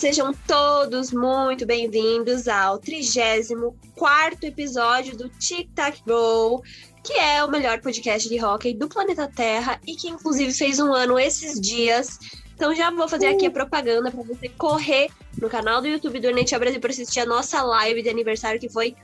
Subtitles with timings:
[0.00, 6.62] sejam todos muito bem-vindos ao 34 episódio do Tic Tac Go,
[7.04, 10.94] que é o melhor podcast de hockey do planeta Terra e que inclusive fez um
[10.94, 12.18] ano esses dias.
[12.54, 16.30] Então já vou fazer aqui a propaganda para você correr no canal do YouTube do
[16.30, 18.96] NHL Brasil para assistir a nossa live de aniversário que foi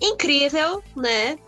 [0.00, 1.38] incrível, né?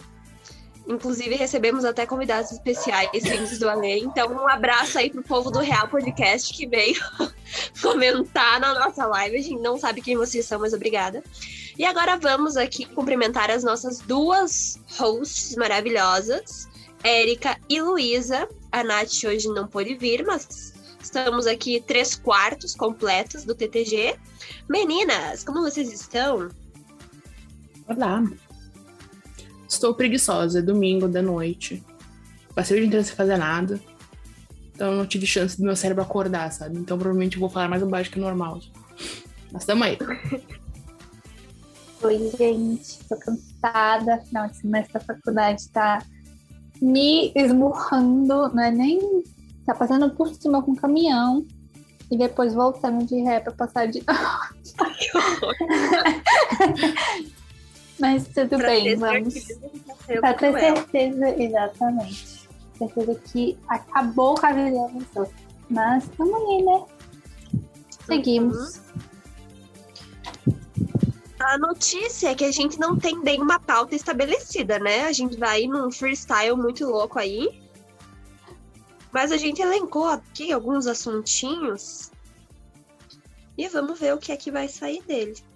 [0.86, 4.04] Inclusive, recebemos até convidados especiais vindos do além.
[4.04, 7.00] Então, um abraço aí pro povo do Real Podcast que veio
[7.80, 9.37] comentar na nossa live.
[9.37, 11.23] A gente não sabe quem vocês são, mas obrigada.
[11.78, 16.68] E agora vamos aqui cumprimentar as nossas duas hosts maravilhosas,
[17.02, 18.48] Érica e Luísa.
[18.70, 24.18] A Nath hoje não pôde vir, mas estamos aqui três quartos completos do TTG.
[24.68, 26.51] Meninas, como vocês estão?
[27.88, 28.23] Olá.
[29.73, 31.82] Estou preguiçosa, é domingo da noite.
[32.54, 33.80] Passei o dia inteiro sem fazer nada.
[34.74, 36.79] Então não tive chance do meu cérebro acordar, sabe?
[36.79, 38.60] Então provavelmente eu vou falar mais baixo que o normal.
[39.51, 39.96] Mas tamo aí.
[42.02, 42.98] Oi, gente.
[43.09, 44.20] Tô cansada.
[44.26, 46.04] Final de semestre da faculdade tá
[46.80, 48.54] me esmurrando.
[48.54, 49.23] Não é nem.
[49.64, 51.46] Tá passando por cima com o caminhão.
[52.10, 54.04] E depois voltando de ré pra passar de.
[58.02, 59.34] Mas tudo pra bem, vamos.
[60.20, 62.48] Pra ter certeza, exatamente.
[62.76, 65.31] Certeza que acabou com a vida
[65.70, 66.84] Mas estamos aí, né?
[68.04, 68.76] Seguimos.
[68.76, 68.92] Uhum.
[71.38, 75.04] A notícia é que a gente não tem bem uma pauta estabelecida, né?
[75.04, 77.62] A gente vai num freestyle muito louco aí.
[79.12, 82.10] Mas a gente elencou aqui alguns assuntinhos.
[83.56, 85.51] E vamos ver o que é que vai sair dele.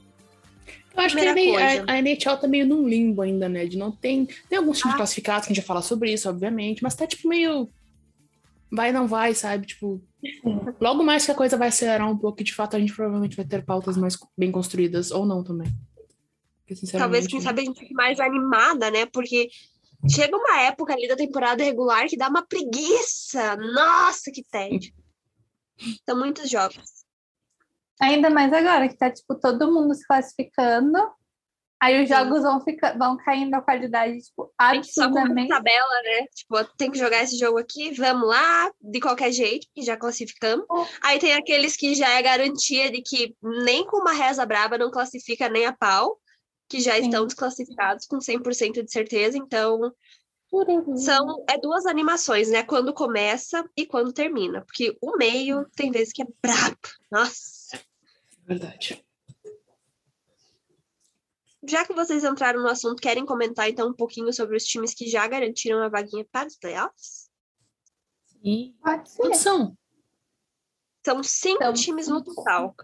[0.96, 1.26] Eu acho que
[1.56, 3.66] a, a, a, NHL tá meio num limbo ainda, né?
[3.66, 4.26] De não tem.
[4.48, 4.96] Tem alguns times ah.
[4.96, 7.68] classificados que a gente vai falar sobre isso, obviamente, mas tá tipo meio.
[8.72, 9.66] Vai, não vai, sabe?
[9.66, 10.00] Tipo.
[10.80, 13.36] Logo mais que a coisa vai acelerar um pouco, e de fato a gente provavelmente
[13.36, 15.68] vai ter pautas mais bem construídas, ou não também.
[16.66, 19.06] Porque, Talvez, quem sabe, a gente fique mais animada, né?
[19.06, 19.48] Porque
[20.10, 23.56] chega uma época ali da temporada regular que dá uma preguiça.
[23.56, 24.92] Nossa, que tédio.
[26.04, 27.05] São muitos jogos.
[28.00, 30.98] Ainda mais agora, que tá, tipo, todo mundo se classificando.
[31.80, 35.48] Aí os jogos vão, ficar, vão caindo a qualidade, tipo, absurdamente.
[35.48, 36.26] Só tabela, né?
[36.34, 40.64] Tipo, tem que jogar esse jogo aqui, vamos lá, de qualquer jeito, que já classificamos.
[40.70, 40.86] Oh.
[41.02, 44.90] Aí tem aqueles que já é garantia de que nem com uma reza braba não
[44.90, 46.18] classifica nem a pau,
[46.68, 47.02] que já Sim.
[47.02, 49.36] estão desclassificados com 100% de certeza.
[49.36, 49.92] Então,
[50.96, 52.62] são é duas animações, né?
[52.62, 54.62] Quando começa e quando termina.
[54.62, 56.78] Porque o meio tem vezes que é brabo.
[57.10, 57.55] Nossa.
[58.46, 59.04] Verdade.
[61.68, 65.08] Já que vocês entraram no assunto, querem comentar então um pouquinho sobre os times que
[65.08, 67.28] já garantiram a vaguinha para os playoffs?
[68.24, 68.76] Sim.
[68.80, 69.16] Pode ser.
[69.16, 69.76] Quantos são?
[71.04, 72.74] São cinco então, times no total.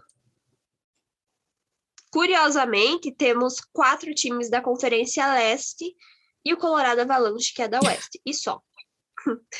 [2.11, 5.95] Curiosamente, temos quatro times da Conferência Leste
[6.43, 8.21] e o Colorado Avalanche, que é da Oeste.
[8.25, 8.61] E só.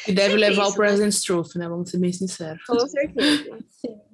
[0.06, 1.70] E deve levar o President's Trophy, né?
[1.70, 2.64] Vamos ser bem sinceros.
[2.66, 3.58] Com certeza.
[3.70, 4.13] Sim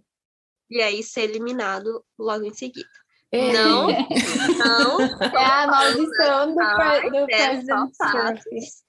[0.69, 2.89] e aí ser eliminado logo em seguida.
[3.31, 3.53] É.
[3.53, 4.99] Não, não.
[5.21, 8.83] É a maldição do, pre do presidente.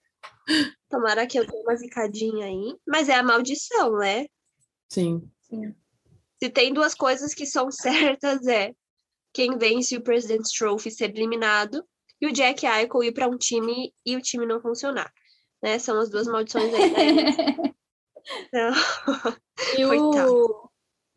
[0.89, 2.75] Tomara que eu tenha uma zicadinha aí.
[2.87, 4.27] Mas é a maldição, né?
[4.89, 5.31] Sim.
[5.43, 5.75] Sim.
[6.43, 8.73] Se tem duas coisas que são certas, é
[9.33, 11.85] quem vence o President's Trophy ser eliminado
[12.21, 15.13] e o Jack Eichel ir para um time e o time não funcionar.
[15.63, 15.79] Né?
[15.79, 16.91] São as duas maldições aí.
[18.49, 19.37] então,
[19.79, 20.59] e o,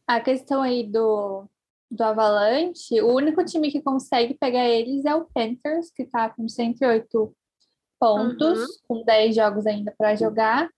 [0.07, 1.47] a questão aí do,
[1.89, 6.47] do Avalanche, o único time que consegue pegar eles é o Panthers, que está com
[6.47, 7.35] 108
[7.99, 8.67] pontos, uhum.
[8.87, 10.69] com 10 jogos ainda para jogar.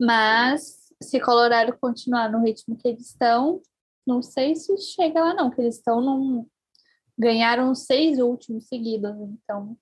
[0.00, 3.60] Mas se Colorado continuar no ritmo que eles estão,
[4.06, 6.46] não sei se chega lá não, que eles estão num
[7.18, 9.76] ganharam seis últimos seguidos, então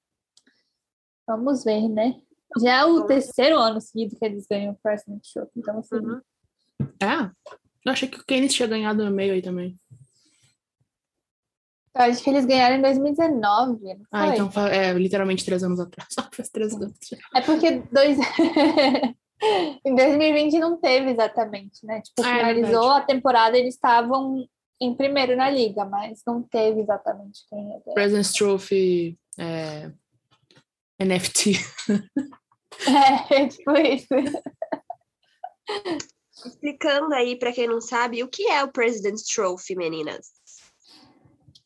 [1.24, 2.20] vamos ver, né?
[2.60, 5.96] Já é o terceiro ano seguido que eles ganham o President Show, então assim.
[5.96, 6.20] Uhum.
[7.00, 7.30] É,
[7.84, 9.78] eu achei que o Keynes tinha ganhado no meio aí também.
[11.94, 13.78] Eu acho que eles ganharam em 2019.
[14.12, 16.08] ah, então é literalmente três anos atrás.
[16.14, 16.96] Só faz três anos.
[17.34, 18.18] É porque dois.
[19.84, 22.00] em 2020 não teve exatamente, né?
[22.00, 24.46] Tipo, ah, é finalizou é a temporada, eles estavam
[24.80, 27.92] em primeiro na liga, mas não teve exatamente quem é.
[27.94, 29.90] President's Trophy é...
[31.00, 31.52] NFT.
[33.30, 34.08] é, tipo isso.
[36.46, 40.32] Explicando aí para quem não sabe, o que é o President's Trophy, meninas?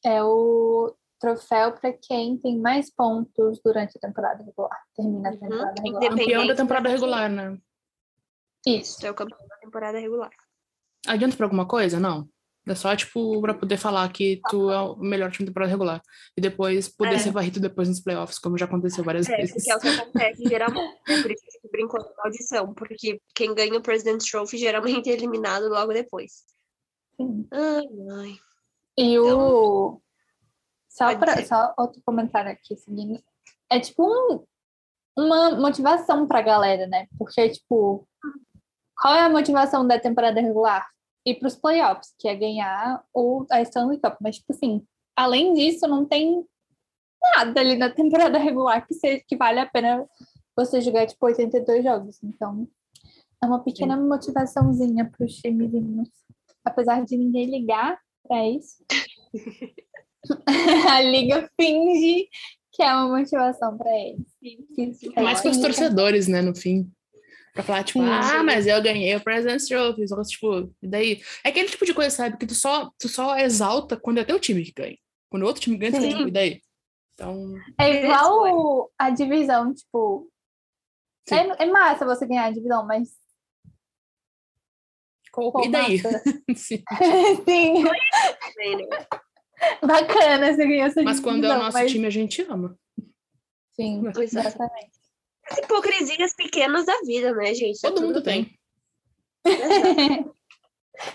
[0.04, 4.82] É o troféu para quem tem mais pontos durante a temporada regular.
[4.96, 5.38] Termina a uhum.
[5.38, 5.84] temporada uhum.
[5.84, 6.10] regular.
[6.10, 7.58] Campeão da temporada regular, né?
[8.66, 9.06] Isso.
[9.06, 10.30] É o campeão da temporada regular.
[11.06, 12.00] Adianta para alguma coisa?
[12.00, 12.28] Não?
[12.66, 16.00] É só, tipo, pra poder falar que tu é o melhor time da temporada regular.
[16.36, 17.18] E depois poder é.
[17.18, 19.50] ser varrido depois nos playoffs, como já aconteceu várias é, vezes.
[19.50, 21.00] É, porque é o que acontece geralmente.
[21.08, 25.12] É por isso que brincou com audição, porque quem ganha o President's Trophy geralmente é
[25.12, 26.44] eliminado logo depois.
[27.16, 27.48] Sim.
[27.50, 27.84] Ai,
[28.20, 28.38] ai.
[28.96, 30.02] E então, o.
[30.88, 33.20] Só, pra, só outro comentário aqui seguindo.
[33.68, 34.44] É tipo um,
[35.16, 37.08] uma motivação pra galera, né?
[37.18, 38.06] Porque, tipo,
[38.96, 40.86] qual é a motivação da temporada regular?
[41.24, 44.16] Ir para os playoffs, que é ganhar o, a Stanley Cup.
[44.20, 44.84] Mas, tipo assim,
[45.16, 46.44] além disso, não tem
[47.36, 50.06] nada ali na temporada regular que, seja, que vale a pena
[50.56, 52.22] você jogar, tipo, 82 jogos.
[52.22, 52.68] Então,
[53.42, 54.08] é uma pequena Sim.
[54.08, 56.08] motivaçãozinha para os timezinhos.
[56.64, 58.84] Apesar de ninguém ligar para isso.
[60.90, 62.28] a liga finge
[62.72, 64.26] que é uma motivação para eles.
[65.16, 66.90] Mais para os torcedores, né, no fim.
[67.52, 70.08] Pra falar, tipo, sim, ah, mas eu ganhei o President's Trophy.
[70.08, 71.22] Só, tipo, e daí?
[71.44, 72.38] É aquele tipo de coisa, sabe?
[72.38, 74.96] Que tu só, tu só exalta quando é teu time que ganha.
[75.28, 76.62] Quando o outro time ganha, tu tipo, e daí?
[77.12, 77.54] Então...
[77.78, 80.30] É igual a divisão, tipo...
[81.30, 83.10] É, é, massa você ganhar a divisão, mas...
[85.32, 85.98] Pô, e daí?
[86.56, 86.82] Sim.
[87.44, 87.84] Sim.
[89.86, 91.90] Bacana você ganhar essa Mas quando é o nosso mas...
[91.90, 92.76] time, a gente ama.
[93.72, 95.01] Sim, exatamente.
[95.52, 97.80] As hipocrisias pequenas da vida, né, gente?
[97.80, 98.58] Todo é mundo tem.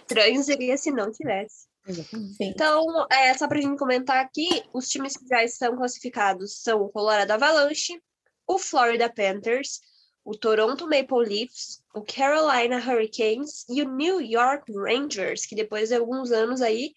[0.02, 1.68] Estranho seria se não tivesse.
[1.88, 2.38] Exatamente.
[2.42, 6.90] Então, é, só pra gente comentar aqui, os times que já estão classificados são o
[6.90, 8.00] Colorado Avalanche,
[8.46, 9.80] o Florida Panthers,
[10.24, 15.96] o Toronto Maple Leafs, o Carolina Hurricanes e o New York Rangers, que depois de
[15.96, 16.94] alguns anos aí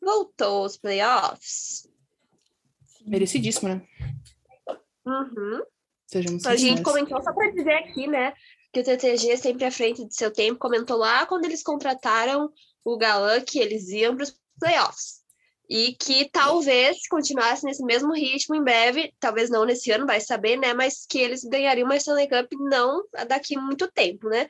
[0.00, 1.88] voltou aos playoffs.
[3.06, 3.86] Merecidíssimo, né?
[5.06, 5.62] Uhum.
[6.12, 8.34] Sejamos a gente comentou só para dizer aqui, né,
[8.70, 12.52] que o TTG sempre à frente de seu tempo comentou lá quando eles contrataram
[12.84, 15.22] o Galan que eles iam para os playoffs.
[15.70, 20.58] E que talvez continuasse nesse mesmo ritmo em breve, talvez não nesse ano, vai saber,
[20.58, 20.74] né?
[20.74, 24.48] Mas que eles ganhariam uma Stanley Cup não daqui muito tempo, né?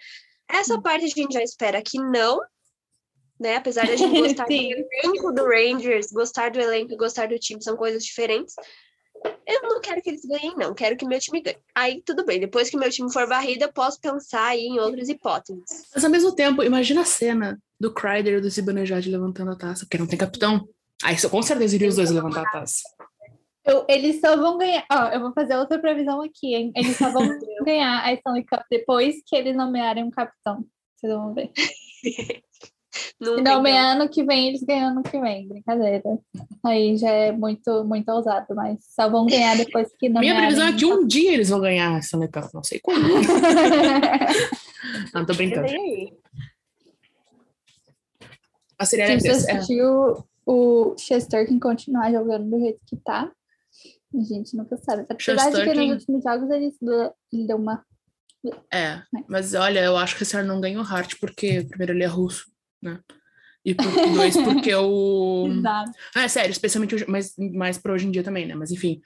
[0.49, 0.82] Essa hum.
[0.82, 2.41] parte a gente já espera que não,
[3.38, 3.56] né?
[3.56, 7.38] Apesar de a gente gostar do elenco do Rangers, gostar do elenco e gostar do
[7.38, 8.55] time, são coisas diferentes.
[9.46, 10.74] Eu não quero que eles ganhem, não.
[10.74, 11.56] Quero que meu time ganhe.
[11.74, 12.40] Aí, tudo bem.
[12.40, 15.64] Depois que meu time for varrido, eu posso pensar aí em outras hipóteses.
[15.94, 19.84] Mas, ao mesmo tempo, imagina a cena do Kreider e do Zibanejad levantando a taça,
[19.84, 20.69] porque não tem capitão.
[21.02, 22.82] Aí, com certeza, iriam os dois levantar a taça.
[23.64, 24.84] Eu, eles só vão ganhar.
[24.90, 26.72] Ó, eu vou fazer outra previsão aqui, hein?
[26.74, 27.22] Eles só vão
[27.64, 30.64] ganhar a Stanley Cup depois que eles nomearem um capitão.
[30.96, 31.52] Vocês vão ver.
[33.19, 36.03] Não, não bem ano que vem, eles ganham ano que vem, brincadeira.
[36.62, 40.21] Aí já é muito, muito ousado, mas só vão ganhar depois que não.
[40.21, 43.03] Minha previsão é que um dia eles vão ganhar essa Cup, não sei quando.
[45.15, 45.69] não, tô brincando.
[48.79, 53.31] A Se você assistiu o Chester que continuar jogando do jeito que tá,
[54.15, 55.06] a gente nunca sabe.
[55.09, 56.75] Apesar de que nos últimos jogos ele
[57.47, 57.85] deu uma.
[58.73, 62.03] É, mas olha, eu acho que esse ano não ganha o Hart, porque primeiro ele
[62.03, 62.52] é russo
[62.82, 63.01] né?
[63.65, 65.46] E por dois, porque o.
[66.15, 68.55] Ah, é sério, especialmente hoje, mas mais para hoje em dia também, né?
[68.55, 69.01] Mas enfim.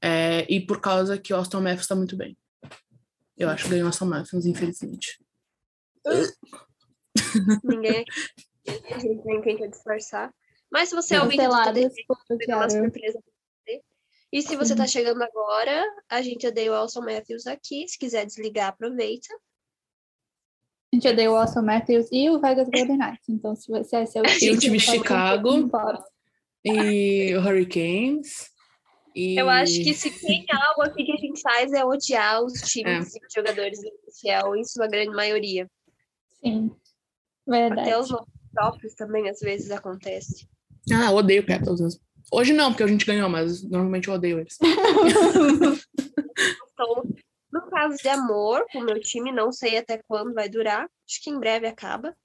[0.00, 2.36] É, e por causa que o Austin Matthews está muito bem.
[3.38, 5.24] Eu acho que ganhou o Austin Matthews, infelizmente.
[7.64, 8.04] Ninguém
[9.24, 10.32] nem quem quer disfarçar.
[10.70, 11.50] Mas se você é ouvinte do
[12.56, 13.18] uma surpresa
[14.32, 17.86] e se você está chegando agora, a gente odeia o Austin Matthews aqui.
[17.86, 19.28] Se quiser desligar, aproveita.
[20.92, 23.28] A gente odeia o Austin Matthews e o Vegas Golden Knights.
[23.28, 24.44] Então, se você é seu time...
[24.44, 25.70] E o time de Chicago.
[26.62, 28.50] E o Hurricanes.
[29.14, 29.38] E...
[29.38, 33.14] Eu acho que se tem algo aqui que a gente faz é odiar os times
[33.14, 33.18] é.
[33.18, 35.66] e os jogadores do inicial, em sua grande maioria.
[36.44, 36.70] Sim,
[37.46, 37.88] verdade.
[37.88, 38.14] Até os
[38.52, 40.46] próprios também, às vezes, acontece.
[40.92, 41.98] Ah, odeio o Capitals.
[42.30, 44.58] Hoje não, porque a gente ganhou, mas normalmente eu odeio eles.
[46.72, 47.02] então,
[47.52, 50.88] no caso de amor, com o meu time, não sei até quando vai durar.
[51.06, 52.16] Acho que em breve acaba.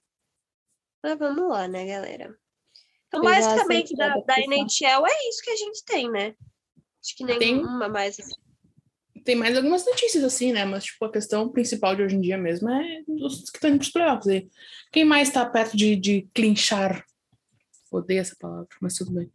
[1.04, 2.36] Mas vamos lá, né, galera?
[3.08, 6.34] Então, basicamente, da, da NHL é isso que a gente tem, né?
[7.04, 8.18] Acho que nenhuma tem, mais.
[9.24, 10.64] Tem mais algumas notícias, assim, né?
[10.66, 13.80] Mas, tipo, a questão principal de hoje em dia mesmo é os que estão indo
[13.80, 14.28] pros playoffs.
[14.28, 14.50] E
[14.92, 17.06] quem mais tá perto de, de clinchar?
[17.92, 19.32] Odeio essa palavra, mas tudo bem.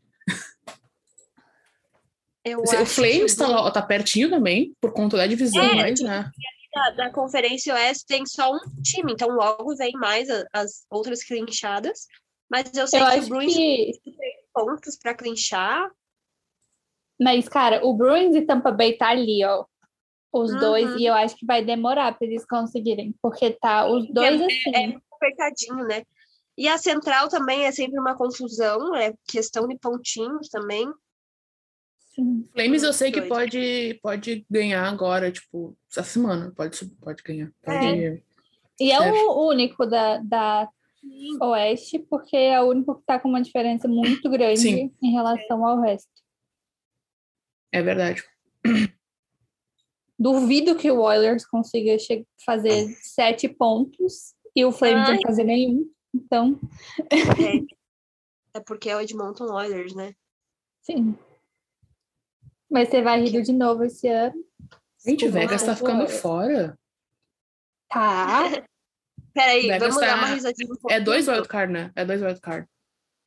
[2.44, 3.72] Eu o Flames está que...
[3.72, 6.30] tá pertinho também, por conta da divisão, é, mas, né?
[6.74, 11.22] Da, da, Conferência Oeste tem só um time, então logo vem mais a, as outras
[11.22, 12.06] clinchadas.
[12.50, 14.00] Mas eu sei eu que o Bruins que...
[14.04, 15.90] tem pontos para clinchar.
[17.20, 19.64] Mas, cara, o Bruins e Tampa Bay tá ali, ó.
[20.32, 20.58] Os uhum.
[20.58, 24.44] dois, e eu acho que vai demorar para eles conseguirem, porque tá os dois é,
[24.44, 24.74] assim.
[24.74, 26.02] É, é apertadinho, né?
[26.56, 30.90] E a central também é sempre uma confusão, é questão de pontinhos também.
[32.14, 32.46] Sim.
[32.52, 37.50] Flames eu sei que pode, pode ganhar agora, tipo, essa semana, pode, pode ganhar.
[37.62, 37.86] Pode...
[37.86, 38.22] É.
[38.78, 40.68] E é o único da, da
[41.40, 44.94] Oeste, porque é o único que está com uma diferença muito grande Sim.
[45.02, 46.10] em relação ao resto.
[47.72, 48.22] É verdade.
[50.18, 51.96] Duvido que o Oilers consiga
[52.44, 55.90] fazer sete pontos e o Flames não fazer nenhum.
[56.14, 56.60] Então.
[57.10, 60.14] É, é porque é o Edmonton Oilers, né?
[60.82, 61.16] Sim.
[62.72, 64.42] Vai ser varrido de novo esse ano.
[65.04, 66.78] Gente, o Vegas tá ficando fora.
[67.86, 68.44] Tá.
[69.34, 70.06] Peraí, Vegas vamos tá...
[70.06, 70.68] dar uma risadinha.
[70.70, 71.92] Um é dois wildcard, né?
[71.94, 72.66] É dois wildcard.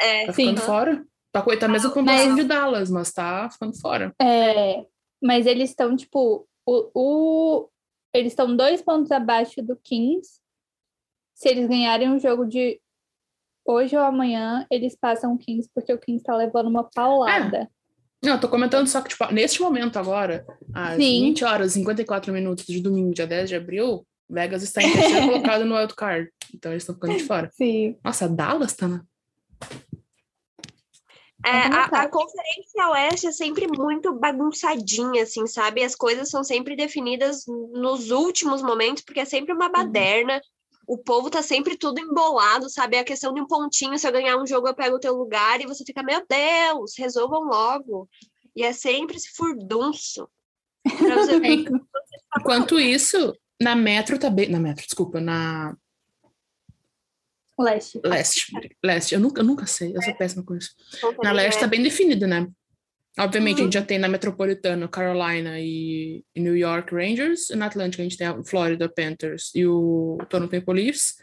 [0.01, 0.65] É, tá ficando sim.
[0.65, 1.05] fora.
[1.31, 2.35] Tá com a mesma pontuação mas...
[2.35, 4.15] de Dallas, mas tá ficando fora.
[4.19, 4.85] É,
[5.21, 7.69] mas eles estão, tipo, o, o,
[8.13, 10.39] eles estão dois pontos abaixo do Kings.
[11.35, 12.81] Se eles ganharem um jogo de
[13.63, 17.57] hoje ou amanhã, eles passam o Kings, porque o Kings tá levando uma paulada.
[17.57, 17.67] É.
[18.23, 21.21] Não, eu tô comentando só que, tipo, neste momento agora, às Sim.
[21.25, 25.27] 20 horas e 54 minutos de domingo, dia 10 de abril, Vegas está em terceiro
[25.29, 26.29] colocado no wildcard.
[26.53, 27.49] Então eles estão ficando de fora.
[27.53, 27.97] Sim.
[28.03, 29.03] Nossa, Dallas tá na.
[31.45, 35.83] É, a, a, Conferência Oeste é sempre muito bagunçadinha, assim, sabe?
[35.83, 39.71] As coisas são sempre definidas nos últimos momentos, porque é sempre uma uhum.
[39.71, 40.33] baderna.
[40.33, 40.41] Uhum.
[40.87, 42.97] O povo tá sempre tudo embolado, sabe?
[42.97, 45.15] É a questão de um pontinho, se eu ganhar um jogo, eu pego o teu
[45.15, 48.09] lugar, e você fica, meu Deus, resolvam logo.
[48.55, 50.29] E é sempre esse furdunço.
[50.85, 51.35] Você...
[52.39, 54.49] Enquanto isso, na Metro tá bem.
[54.49, 55.75] Na Metro, desculpa, na.
[57.57, 58.01] Leste.
[58.03, 58.51] Leste.
[58.83, 59.15] Leste.
[59.15, 60.75] Eu nunca, eu nunca sei, eu sou péssima com isso.
[61.23, 62.47] Na Leste tá bem definido, né?
[63.17, 63.61] Obviamente, uhum.
[63.61, 63.81] a gente uhum.
[63.81, 67.49] já tem na Metropolitana, Carolina e, e, New York Rangers.
[67.49, 71.15] E na Atlântica, a gente tem a Florida Panthers e o Toronto Maple Leafs.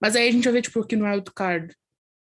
[0.00, 1.74] Mas aí a gente vai ver, tipo, aqui no Wildcard,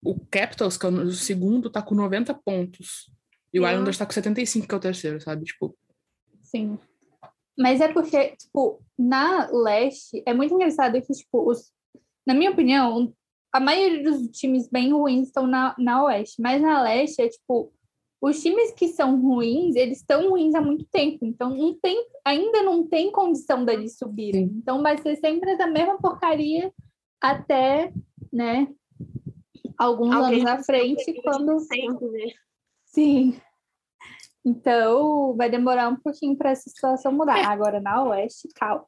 [0.03, 3.11] o Capitals, que é o segundo, tá com 90 pontos.
[3.51, 3.69] E o uhum.
[3.69, 5.43] Islanders tá com 75, que é o terceiro, sabe?
[5.43, 5.75] Tipo.
[6.43, 6.77] Sim.
[7.57, 11.71] Mas é porque, tipo, na leste, é muito engraçado que, tipo, os,
[12.25, 13.11] na minha opinião,
[13.51, 17.73] a maioria dos times bem ruins estão na, na oeste, mas na leste é, tipo,
[18.21, 22.61] os times que são ruins, eles estão ruins há muito tempo, então não tem, ainda
[22.63, 24.51] não tem condição deles subirem.
[24.57, 26.71] Então vai ser sempre essa mesma porcaria
[27.21, 27.93] até,
[28.31, 28.67] né,
[29.77, 31.59] alguns Alguém anos à frente, quando...
[31.61, 32.33] Sempre, né?
[32.85, 33.39] Sim.
[34.43, 37.39] Então, vai demorar um pouquinho para essa situação mudar.
[37.39, 37.45] É.
[37.45, 38.87] Agora, na Oeste, caos.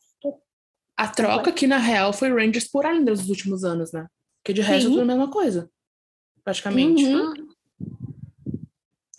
[0.98, 4.08] A troca aqui, na real, foi Rangers por Islanders nos últimos anos, né?
[4.42, 5.70] Porque de resto é tudo a mesma coisa.
[6.44, 7.04] Praticamente.
[7.04, 7.51] Uhum.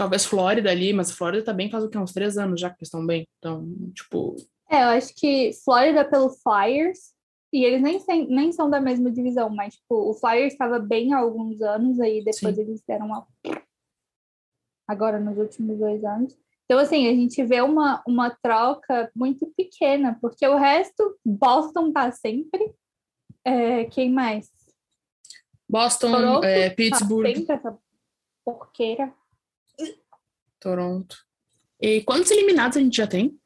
[0.03, 1.97] Talvez Flórida ali, mas Flórida também faz o quê?
[1.97, 3.25] Uns três anos já que estão bem.
[3.39, 4.35] Então, tipo.
[4.69, 7.13] É, eu acho que Flórida pelo Flyers,
[7.53, 11.19] e eles nem, nem são da mesma divisão, mas tipo, o Flyers estava bem há
[11.19, 12.63] alguns anos, aí depois Sim.
[12.63, 13.25] eles deram uma
[14.89, 16.37] agora nos últimos dois anos.
[16.65, 22.11] Então, assim, a gente vê uma, uma troca muito pequena, porque o resto, Boston tá
[22.11, 22.75] sempre.
[23.45, 24.51] É, quem mais?
[25.69, 27.29] Boston, Toronto, é, tá Pittsburgh.
[27.29, 27.79] Tá sempre essa
[28.45, 29.22] porqueira.
[30.63, 31.17] Toronto.
[31.81, 33.37] E quantos eliminados a gente já tem?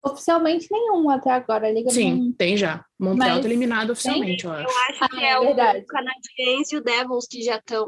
[0.00, 1.72] Oficialmente nenhum até agora.
[1.72, 2.32] Liga Sim, não...
[2.32, 2.84] tem já.
[2.98, 4.50] Montreal tá eliminado oficialmente, tem?
[4.50, 4.68] eu acho.
[4.68, 5.38] Eu acho que ah, é, é
[5.80, 7.84] o Canadiense e o Devils que já estão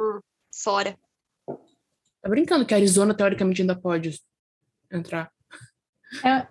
[0.53, 0.99] fora.
[1.47, 4.19] Tá brincando que a Arizona, teoricamente, ainda pode
[4.91, 5.31] entrar.
[6.25, 6.49] É,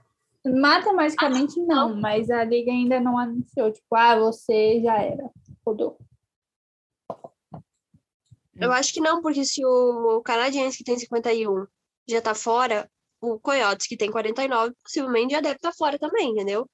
[0.47, 3.71] matematicamente ah, não, mas a liga ainda não anunciou.
[3.73, 5.29] Tipo, ah, você já era.
[5.65, 5.97] Rodou.
[8.59, 11.65] Eu acho que não, porque se o canadiense que tem 51
[12.07, 12.89] já tá fora,
[13.21, 16.69] o Coyotes que tem 49 possivelmente já deve estar tá fora também, entendeu?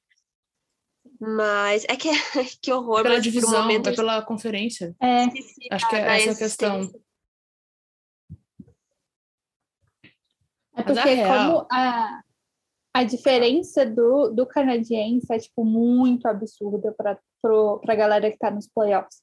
[1.19, 2.09] Mas é que
[2.61, 3.03] que horror.
[3.03, 3.89] Pela divisão, momento...
[3.89, 4.95] é pela conferência.
[5.01, 5.25] É.
[5.71, 6.91] Acho que é essa a questão.
[10.75, 12.21] É porque a como a,
[12.93, 17.19] a diferença do, do canadiense é, tipo, muito absurda para
[17.87, 19.21] a galera que está nos playoffs.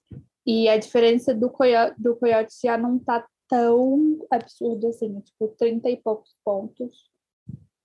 [0.50, 5.90] E a diferença do Coyote, do Coyote já não tá tão absurda assim, tipo, 30
[5.90, 7.10] e poucos pontos.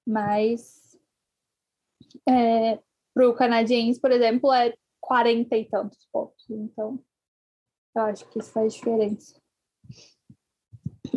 [0.07, 0.97] Mas
[2.29, 2.79] é,
[3.13, 6.49] para o canadiense, por exemplo, é 40 e tantos pontos.
[6.49, 7.03] Então,
[7.97, 9.37] eu acho que isso faz diferença.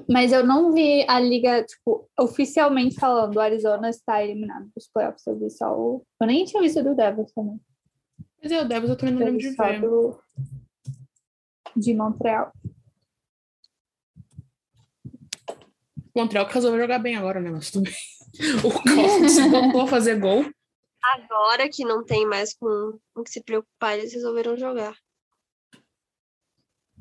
[0.08, 5.24] Mas eu não vi a liga, tipo, oficialmente falando, o Arizona está eliminado dos playoffs.
[5.24, 6.04] Eu vi só o.
[6.20, 7.60] Eu nem tinha visto do Devils também.
[8.42, 9.80] Mas é, o Devils eu também não lembro de ver.
[9.80, 10.25] Do...
[11.76, 12.52] De Montreal.
[16.14, 17.50] Montreal que resolveu jogar bem agora, né?
[17.50, 17.94] Mas tudo bem.
[18.64, 20.44] O Cosmos voltou a fazer gol.
[21.02, 24.96] Agora que não tem mais com o que se preocupar, eles resolveram jogar.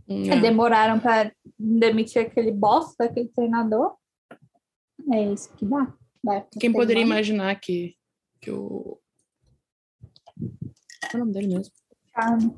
[0.08, 0.40] É.
[0.40, 3.96] Demoraram para demitir aquele boss daquele treinador.
[5.12, 5.94] É isso que dá.
[6.60, 7.96] Quem poderia imaginar que,
[8.42, 9.00] que o.
[10.36, 11.74] Qual é o nome dele mesmo?
[12.14, 12.56] Charme.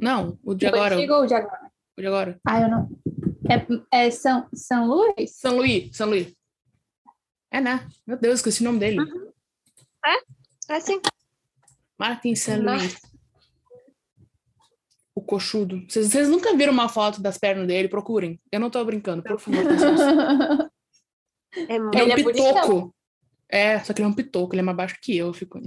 [0.00, 0.96] Não, o de agora.
[0.96, 1.70] O ou o de agora?
[1.96, 2.40] O de agora.
[2.46, 2.88] Ah, eu não.
[3.90, 5.36] É, é São, São Luís?
[5.36, 6.34] São Luís, São Luís.
[7.50, 7.86] É, né?
[8.06, 9.00] Meu Deus, esqueci o nome dele.
[9.00, 9.32] Uhum.
[10.06, 10.76] É?
[10.76, 11.00] É sim.
[11.98, 12.96] Martin São Luís.
[15.14, 15.84] O coxudo.
[15.88, 17.88] Vocês, vocês, nunca viram uma foto das pernas dele?
[17.88, 18.40] Procurem.
[18.50, 19.60] Eu não tô brincando, por favor.
[21.68, 22.94] é, ele é um é pitoco.
[23.48, 25.26] É, só que ele é um pitoco, ele é mais baixo que eu.
[25.26, 25.60] eu fico.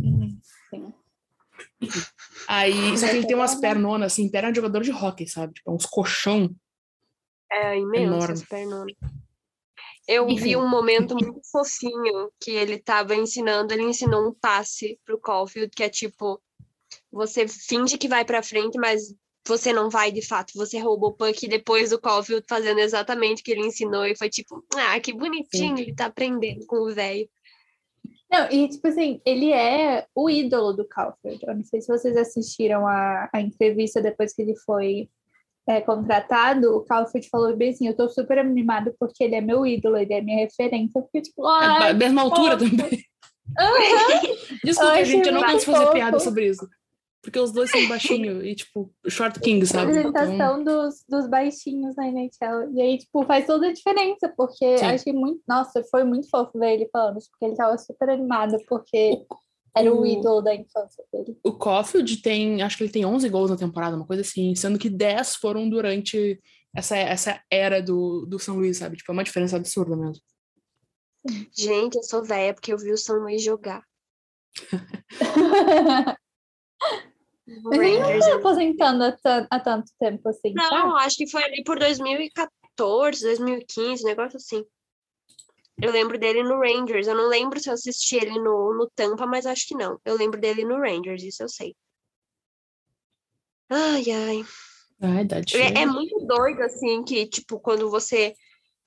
[0.70, 0.94] Sim.
[2.48, 5.54] Aí, só que ele tem umas pernonas, assim, perna de jogador de hockey, sabe?
[5.54, 6.54] Tipo, uns colchão.
[7.52, 8.96] É imenso pernonas.
[10.08, 10.44] Eu Enfim.
[10.44, 15.72] vi um momento muito fofinho que ele tava ensinando, ele ensinou um passe pro Caulfield,
[15.74, 16.42] que é tipo,
[17.12, 19.14] você finge que vai para frente, mas
[19.48, 23.42] você não vai de fato, você roubou o puck e depois o Caulfield fazendo exatamente
[23.42, 25.84] o que ele ensinou e foi tipo, ah, que bonitinho, Sim.
[25.84, 27.28] ele tá aprendendo com o velho.
[28.34, 31.40] Não, e tipo assim, ele é o ídolo do Calford.
[31.46, 35.08] Eu não sei se vocês assistiram a, a entrevista depois que ele foi
[35.68, 39.66] é, contratado, o Calford falou bem assim, eu tô super animado porque ele é meu
[39.68, 40.98] ídolo, ele é minha referência.
[40.98, 43.06] Eu fiquei tipo, ai, é, mesma altura também.
[43.60, 44.58] Uhum.
[44.66, 46.68] Desculpa, gente, eu não posso fazer piada sobre isso.
[47.24, 49.98] Porque os dois são baixinhos e, tipo, short king, sabe?
[49.98, 50.64] A apresentação então...
[50.64, 52.70] dos, dos baixinhos na NHL.
[52.74, 54.86] E aí, tipo, faz toda a diferença, porque Sim.
[54.86, 55.42] achei muito.
[55.48, 59.26] Nossa, foi muito fofo ver ele falando, porque ele tava super animado, porque
[59.76, 61.38] era o, o ídolo da infância dele.
[61.46, 64.78] O Caulfield tem, acho que ele tem 11 gols na temporada, uma coisa assim, sendo
[64.78, 66.42] que 10 foram durante
[66.76, 68.98] essa, essa era do, do São Luís, sabe?
[68.98, 70.22] Tipo, é uma diferença absurda mesmo.
[71.56, 73.82] Gente, eu sou velha porque eu vi o São Luís jogar.
[77.64, 80.54] Mas ele não tá aposentando há, há, tanto tempo assim.
[80.54, 81.06] Não, tá?
[81.06, 84.64] acho que foi ali por 2014, 2015, negócio assim.
[85.82, 87.08] Eu lembro dele no Rangers.
[87.08, 90.00] Eu não lembro se eu assisti ele no, no Tampa, mas acho que não.
[90.06, 91.76] Eu lembro dele no Rangers, isso eu sei.
[93.70, 94.46] Ai, ai.
[95.02, 98.34] Ai, dá é, é muito doido, assim, que, tipo, quando você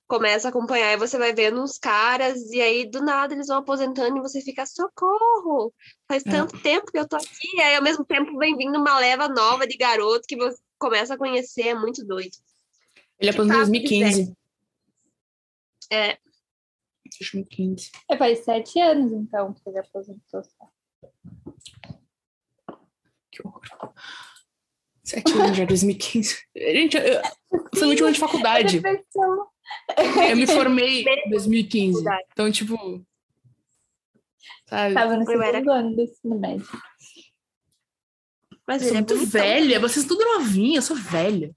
[0.06, 3.58] começa a acompanhar e você vai vendo uns caras e aí do nada eles vão
[3.58, 5.72] aposentando e você fica socorro!
[6.06, 6.30] Faz é.
[6.30, 9.28] tanto tempo que eu tô aqui e aí ao mesmo tempo vem vindo uma leva
[9.28, 12.36] nova de garoto que você começa a conhecer é muito doido.
[13.18, 14.36] Ele aposentou em 2015
[15.90, 16.18] é.
[17.18, 20.42] 2015 é, faz sete anos então que ele aposentou
[23.30, 23.62] que horror
[25.06, 26.36] Sete anos já, 2015.
[26.56, 27.22] Gente, eu,
[27.76, 28.82] foi o último ano de faculdade.
[30.28, 32.04] Eu me formei em 2015.
[32.32, 33.06] Então, tipo.
[34.68, 34.94] Sabe?
[34.94, 36.66] Tava no segundo ano do ensino médio.
[38.66, 39.78] Mas eu sou é muito velha.
[39.78, 41.54] Vocês tudo novinha, eu sou velha.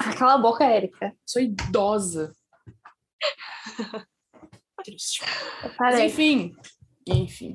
[0.00, 1.14] Ah, cala a boca, Érica.
[1.24, 2.34] Sou idosa.
[5.78, 6.56] Mas enfim.
[7.06, 7.54] Enfim.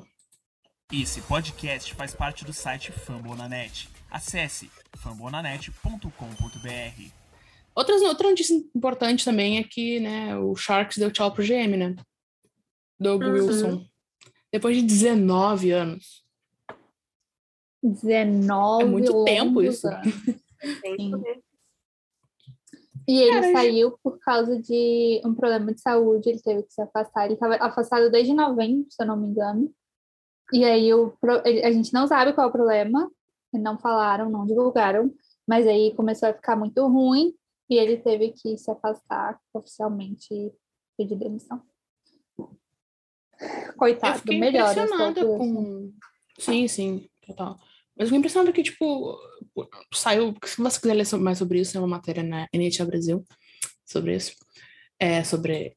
[0.94, 3.90] Esse podcast faz parte do site Fambonanet.
[4.16, 7.12] Acesse fambonanet.com.br.
[7.76, 11.98] Outras, outra notícia importante também é que né, o Sharks deu tchau pro GM, né?
[12.98, 13.34] Doug uhum.
[13.34, 13.86] Wilson.
[14.54, 16.24] Depois de 19 anos.
[17.84, 19.86] 19 É muito tempo isso.
[23.06, 26.82] E ele Cara, saiu por causa de um problema de saúde, ele teve que se
[26.82, 27.26] afastar.
[27.26, 29.70] Ele estava afastado desde novembro, se eu não me engano.
[30.54, 33.12] E aí o, a gente não sabe qual é o problema,
[33.60, 35.14] não falaram, não divulgaram,
[35.48, 37.34] mas aí começou a ficar muito ruim
[37.70, 40.52] e ele teve que se afastar oficialmente e
[40.98, 41.62] pedir demissão.
[43.78, 44.72] Coitado, eu melhor.
[44.72, 45.94] Impressionada com...
[46.40, 47.60] Sim, sim, total.
[47.98, 49.18] Mas fiquei impressionada que, tipo,
[49.94, 50.36] saiu.
[50.44, 53.24] Se você quiser ler mais sobre isso, é uma matéria na NHL Brasil
[53.86, 54.36] sobre isso.
[55.00, 55.76] É, sobre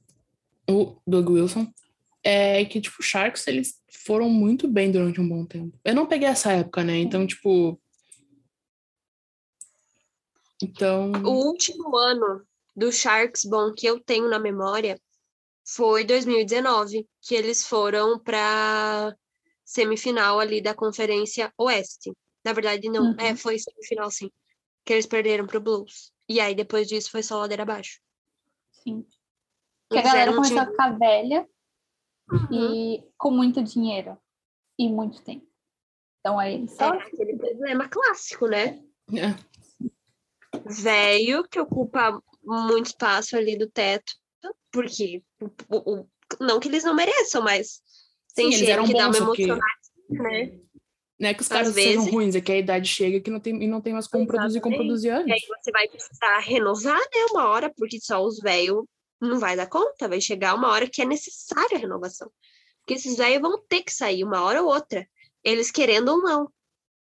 [0.68, 1.66] o Doug Wilson.
[2.24, 5.79] É que, tipo, Sharks, eles foram muito bem durante um bom tempo.
[5.85, 6.96] Eu não peguei essa época, né?
[6.96, 7.81] Então, tipo,
[10.62, 11.12] então.
[11.24, 12.42] O último ano
[12.77, 15.01] do Sharks bom que eu tenho na memória
[15.64, 19.14] foi 2019, que eles foram para
[19.64, 22.12] semifinal ali da Conferência Oeste.
[22.44, 23.16] Na verdade, não, uhum.
[23.18, 24.31] é, foi semifinal, sim.
[24.85, 26.12] Que eles perderam pro Blues.
[26.29, 28.01] E aí, depois disso, foi só ladeira abaixo.
[28.72, 29.05] Sim.
[29.90, 30.68] Que a galera começou time...
[30.68, 31.48] a ficar velha
[32.30, 32.74] uhum.
[32.74, 34.16] e com muito dinheiro
[34.78, 35.46] e muito tempo.
[36.20, 36.94] Então aí só.
[36.94, 38.82] É aquele problema clássico, né?
[39.14, 39.48] É
[40.66, 44.12] velho que ocupa muito espaço ali do teto,
[44.70, 45.22] porque
[45.68, 46.08] o, o,
[46.40, 47.80] não que eles não mereçam, mas
[48.34, 49.62] tem Sim, gente que dá uma emocionada,
[50.10, 50.58] né?
[51.18, 53.40] Não é que os caras vezes, sejam ruins, é que a idade chega que não
[53.40, 54.40] tem, e não tem mais como exatamente.
[54.40, 55.26] produzir como produzir antes.
[55.26, 58.84] E aí você vai precisar renovar, né, uma hora, porque só os velhos
[59.20, 62.31] não vai dar conta, vai chegar uma hora que é necessária a renovação.
[62.81, 65.07] Porque esses velhos vão ter que sair uma hora ou outra,
[65.44, 66.50] eles querendo ou não.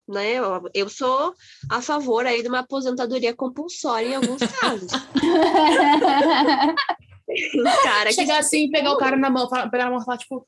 [0.08, 0.34] Né?
[0.34, 1.34] Eu, eu sou
[1.70, 4.90] a favor aí de uma aposentadoria compulsória em alguns casos.
[7.82, 10.46] cara Chegar assim, pegar o cara na mão, pegar na mão e falar, tipo,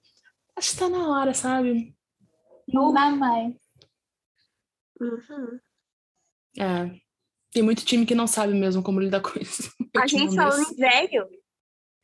[0.56, 1.94] acho que tá na hora, sabe?
[2.68, 3.54] Não dá mais.
[5.00, 5.60] Uhum.
[6.58, 6.90] É.
[7.52, 9.72] Tem muito time que não sabe mesmo como lidar com isso.
[9.96, 11.28] A gente falando em velho,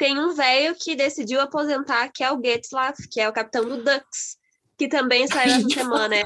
[0.00, 3.84] tem um velho que decidiu aposentar, que é o Getzlaff, que é o capitão do
[3.84, 4.38] Ducks,
[4.78, 6.16] que também saiu essa semana.
[6.16, 6.24] É,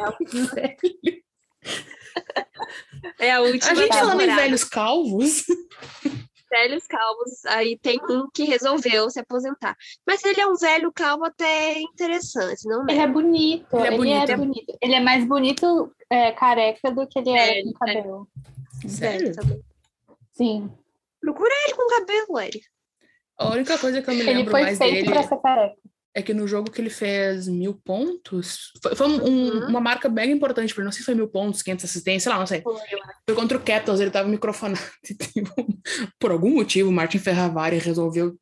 [3.26, 3.72] é a última.
[3.72, 5.42] A gente falando em velhos calvos.
[6.50, 9.76] Velhos calvos, aí tem um que resolveu se aposentar.
[10.06, 12.92] Mas ele é um velho calvo até interessante, não é?
[12.92, 13.76] Ele é bonito.
[13.76, 14.30] Ele é, ele bonito.
[14.30, 14.78] é bonito.
[14.80, 18.28] Ele é mais bonito é, careca do que ele é, com cabelo.
[18.86, 19.32] Sério?
[20.30, 20.70] Sim.
[21.20, 22.64] Procura ele com cabelo, Eric.
[23.38, 25.04] A única coisa que eu me lembro mais dele
[26.16, 29.66] é que no jogo que ele fez mil pontos, foi, foi um, uhum.
[29.66, 32.38] uma marca bem importante para não sei se foi mil pontos, 500 assistências, sei lá,
[32.38, 32.62] não sei.
[32.62, 32.76] Foi,
[33.26, 34.80] foi contra o Capitals, ele tava microfonado.
[36.20, 38.38] Por algum motivo, o Martin Ferravari resolveu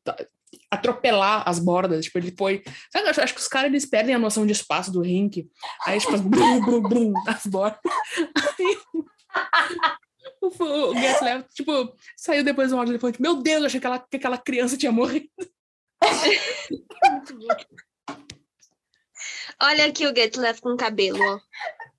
[0.69, 2.63] atropelar as bordas, tipo, ele foi...
[2.91, 5.47] Sabe, acho, acho que os caras, eles perdem a noção de espaço do rink,
[5.85, 7.79] aí, tipo, brum, brum, brum, as bordas.
[8.37, 8.77] Aí,
[10.47, 13.87] o, o Getzlaff, tipo, saiu depois do áudio e falou, meu Deus, eu achei que
[13.87, 15.29] aquela, que aquela criança tinha morrido.
[19.61, 21.39] Olha aqui o Getzlaff com cabelo, ó.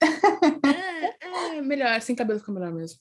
[0.04, 3.00] É, é, melhor, sem cabelo fica melhor mesmo.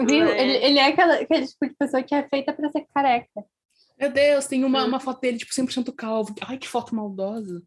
[0.00, 0.26] Viu?
[0.26, 0.42] É.
[0.42, 3.44] Ele, ele é aquela, aquele tipo de pessoa que é feita pra ser careca.
[3.98, 6.34] Meu Deus, tem uma, uma foto dele, tipo, 100% calvo.
[6.42, 7.62] Ai, que foto maldosa.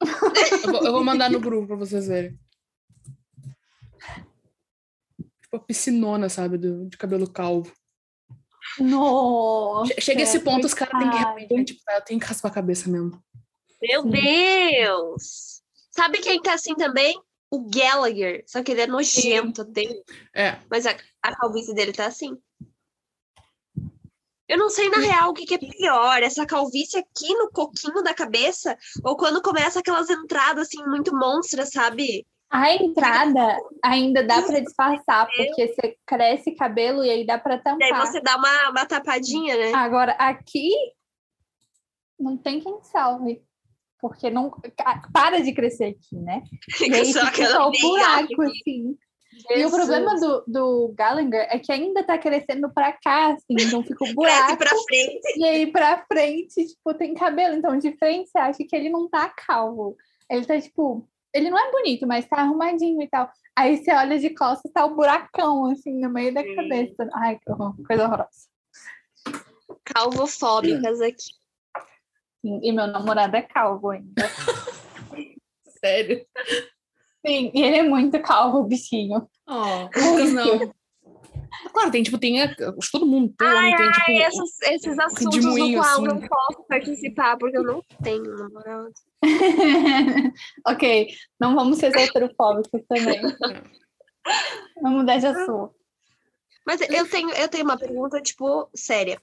[0.00, 2.38] eu, vou, eu vou mandar no grupo pra vocês verem
[5.48, 6.58] tipo a piscinona, sabe?
[6.58, 7.72] Do, de cabelo calvo.
[8.78, 9.94] Nossa!
[10.00, 12.88] Chega esse ponto, os caras têm que realmente, tipo, eu tenho que raspar a cabeça
[12.90, 13.22] mesmo.
[13.80, 14.10] Meu Sim.
[14.10, 15.62] Deus!
[15.90, 17.18] Sabe quem tá assim também?
[17.50, 18.44] O Gallagher.
[18.46, 20.02] Só que ele é nojento dele.
[20.34, 20.58] É.
[20.70, 22.36] Mas a, a calvície dele tá assim.
[24.46, 28.02] Eu não sei, na real, o que, que, é pior, essa calvície aqui no coquinho
[28.02, 32.26] da cabeça, ou quando começa aquelas entradas, assim, muito monstras, sabe?
[32.50, 37.86] A entrada ainda dá para disfarçar, porque você cresce cabelo e aí dá para tampar.
[37.88, 39.72] E aí você dá uma, uma tapadinha, né?
[39.74, 40.70] Agora, aqui
[42.18, 43.42] não tem quem salve.
[44.00, 44.52] Porque não
[45.12, 46.42] para de crescer aqui, né?
[46.80, 48.96] E aí só fica só o buraco, assim.
[49.32, 49.60] Jesus.
[49.60, 53.82] E o problema do, do Gallagher é que ainda tá crescendo pra cá, assim, então
[53.82, 54.56] fica o buraco.
[54.56, 55.38] pra frente.
[55.38, 57.56] E aí pra frente, tipo, tem cabelo.
[57.56, 59.96] Então, de frente, você acha que ele não tá calvo.
[60.30, 61.08] Ele tá, tipo,
[61.38, 63.30] ele não é bonito, mas tá arrumadinho e tal.
[63.56, 67.08] Aí você olha de costas, tá o um buracão, assim, no meio da cabeça.
[67.14, 68.48] Ai, que horror, coisa horrorosa.
[69.84, 71.38] Calvofóbicas aqui.
[72.40, 74.14] Sim, e meu namorado é calvo ainda.
[75.80, 76.24] Sério?
[77.26, 79.28] Sim, e ele é muito calvo, bichinho.
[79.46, 80.72] Oh, Lucas não.
[81.72, 82.40] Claro, tem, tipo, tem.
[82.42, 84.04] Acho todo mundo tem, ai, tem, tipo.
[84.06, 86.04] Ai, esses, esses assuntos no qual assim.
[86.04, 88.92] eu não posso participar, porque eu não tenho namorado.
[90.66, 91.08] ok,
[91.40, 93.20] não vamos ser heterofóbicos também.
[94.82, 95.74] vamos mudar de assunto.
[96.66, 99.20] Mas eu tenho, eu tenho uma pergunta, tipo, séria.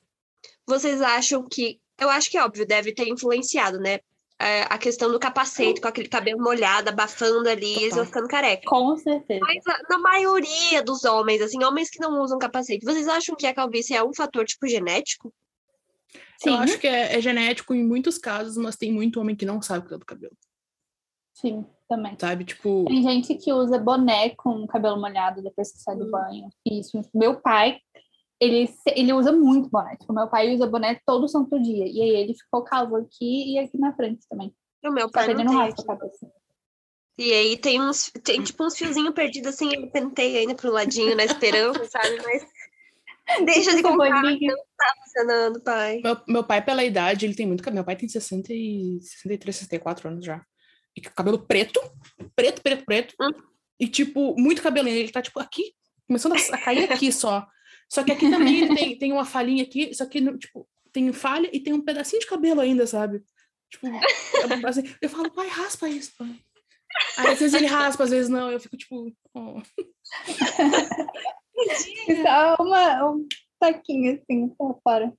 [0.68, 1.80] Vocês acham que.
[1.98, 4.00] Eu acho que, óbvio, deve ter influenciado, né?
[4.40, 8.64] é, a questão do capacete, com aquele cabelo molhado, abafando ali, eles vão ficando careca.
[8.68, 9.40] Com certeza.
[9.42, 13.54] Mas na maioria dos homens, assim, homens que não usam capacete, vocês acham que a
[13.54, 15.34] calvície é um fator, tipo, genético?
[16.38, 16.50] Sim.
[16.50, 19.62] Eu acho que é, é genético em muitos casos, mas tem muito homem que não
[19.62, 20.36] sabe cuidar do cabelo.
[21.34, 22.16] Sim, também.
[22.20, 22.86] Sabe, tipo...
[22.86, 26.12] Tem gente que usa boné com cabelo molhado depois que sai do hum.
[26.12, 26.50] banho.
[26.66, 27.02] Isso.
[27.14, 27.80] Meu pai
[28.40, 29.96] ele, ele usa muito boné.
[29.96, 31.86] Tipo, meu pai usa boné todo santo dia.
[31.88, 34.54] E aí ele ficou calvo aqui e aqui na frente também.
[34.84, 36.32] O meu pai ele não raspa a cabeça.
[37.18, 41.16] E aí tem uns, tem tipo uns fiozinhos perdidos assim, eu pentei ainda pro ladinho
[41.16, 42.22] na esperança, sabe?
[42.22, 42.46] Mas
[43.46, 44.38] deixa de comprar, não
[44.78, 46.02] tá funcionando, pai.
[46.04, 47.78] Meu, meu pai, pela idade, ele tem muito cabelo.
[47.78, 50.44] Meu pai tem 60 e 63, 64 anos já.
[50.96, 51.80] E cabelo preto,
[52.36, 53.16] preto, preto, preto.
[53.20, 53.32] Hum.
[53.80, 54.88] E, tipo, muito cabelo.
[54.88, 55.74] Ele tá, tipo, aqui,
[56.08, 57.46] começando a cair aqui só.
[57.90, 61.50] Só que aqui também ele tem, tem uma falhinha aqui, só que, tipo, tem falha
[61.52, 63.22] e tem um pedacinho de cabelo ainda, sabe?
[63.70, 63.88] Tipo,
[64.68, 66.40] assim, eu falo, pai, raspa isso, pai.
[67.18, 69.12] Aí às vezes ele raspa, às vezes não, eu fico tipo.
[69.34, 69.62] Oh.
[72.22, 73.28] Só uma, um
[73.60, 75.14] taquinho assim pra fora.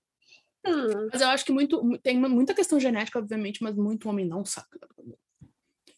[0.67, 1.09] Hum.
[1.13, 4.67] Mas eu acho que muito, tem muita questão genética, obviamente, mas muito homem não sabe.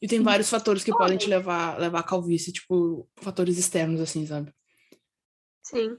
[0.01, 4.25] E tem vários fatores que podem te levar, levar a calvície, tipo, fatores externos, assim,
[4.27, 4.53] sabe?
[5.63, 5.99] Sim.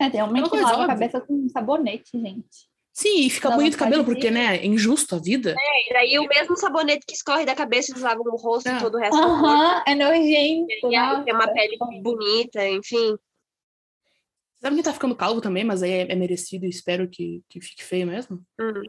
[0.00, 2.68] É, tem homem que lava a cabeça com sabonete, gente.
[2.92, 5.54] Sim, e fica bonito o cabelo, porque, né, é injusto a vida.
[5.56, 8.76] É, e aí o mesmo sabonete que escorre da cabeça, eles lavam o rosto é.
[8.76, 10.90] e todo o resto Aham, uh -huh, é nojento.
[10.90, 13.16] E aí tem uma pele bonita, enfim.
[14.60, 17.60] Sabe quem tá ficando calvo também, mas aí é, é merecido e espero que, que
[17.60, 18.44] fique feio mesmo?
[18.60, 18.82] Hum.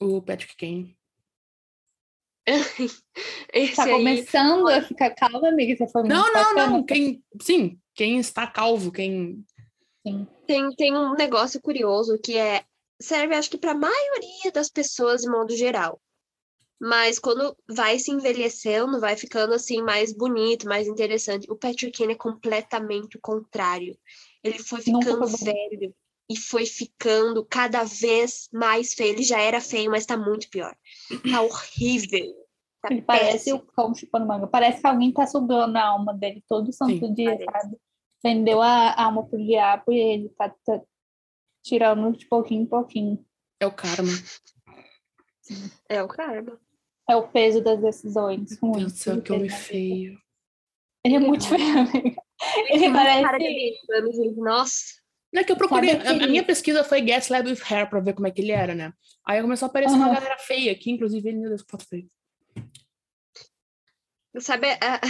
[0.00, 0.96] O Patrick Kane.
[3.74, 3.90] tá aí...
[3.92, 5.76] começando a ficar calvo, amiga?
[5.76, 6.84] Você foi não, não, não.
[6.84, 9.44] Quem, sim, quem está calvo, quem.
[10.06, 10.26] Sim.
[10.46, 12.64] Tem, tem um negócio curioso que é
[13.00, 16.00] serve, acho que, para a maioria das pessoas de modo geral.
[16.78, 21.50] Mas quando vai se envelhecendo, vai ficando assim mais bonito, mais interessante.
[21.50, 23.96] O Patrick Kane é completamente o contrário.
[24.46, 25.94] Ele foi ficando velho
[26.28, 29.14] e foi ficando cada vez mais feio.
[29.14, 30.74] Ele já era feio, mas tá muito pior.
[31.30, 32.34] Tá horrível.
[32.82, 34.46] Tá ele parece o cão chupando manga.
[34.46, 37.66] Parece que alguém tá sugando a alma dele todo santo Sim, dia, parece.
[37.66, 37.76] sabe?
[38.22, 40.80] Vendeu a alma pro diabo e ele tá, tá
[41.62, 43.24] tirando de pouquinho em pouquinho.
[43.60, 44.10] É o karma.
[45.88, 46.60] É o karma.
[47.08, 48.60] É o peso das decisões.
[48.60, 50.18] Meu Deus do céu, que homem feio.
[51.04, 52.25] Ele é muito feio, amiga.
[52.56, 53.22] Ele, ele parece...
[53.22, 55.06] Cara de Nossa.
[55.32, 58.00] Não é que eu procurei, a, a, minha pesquisa foi Guess Lab with Hair pra
[58.00, 58.92] ver como é que ele era, né?
[59.26, 60.02] Aí começou a aparecer uhum.
[60.02, 62.06] uma galera feia aqui, inclusive ele, meu Deus, que foto feia.
[64.38, 65.00] Sabe, a...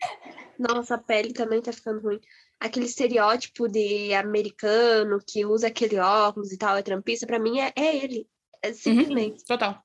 [0.58, 2.20] nossa, a pele também tá ficando ruim.
[2.60, 7.72] Aquele estereótipo de americano que usa aquele óculos e tal, é trampista, pra mim é,
[7.76, 8.28] é ele.
[8.62, 8.74] É uhum.
[8.74, 9.40] simplesmente.
[9.40, 9.46] Uhum.
[9.46, 9.82] Total.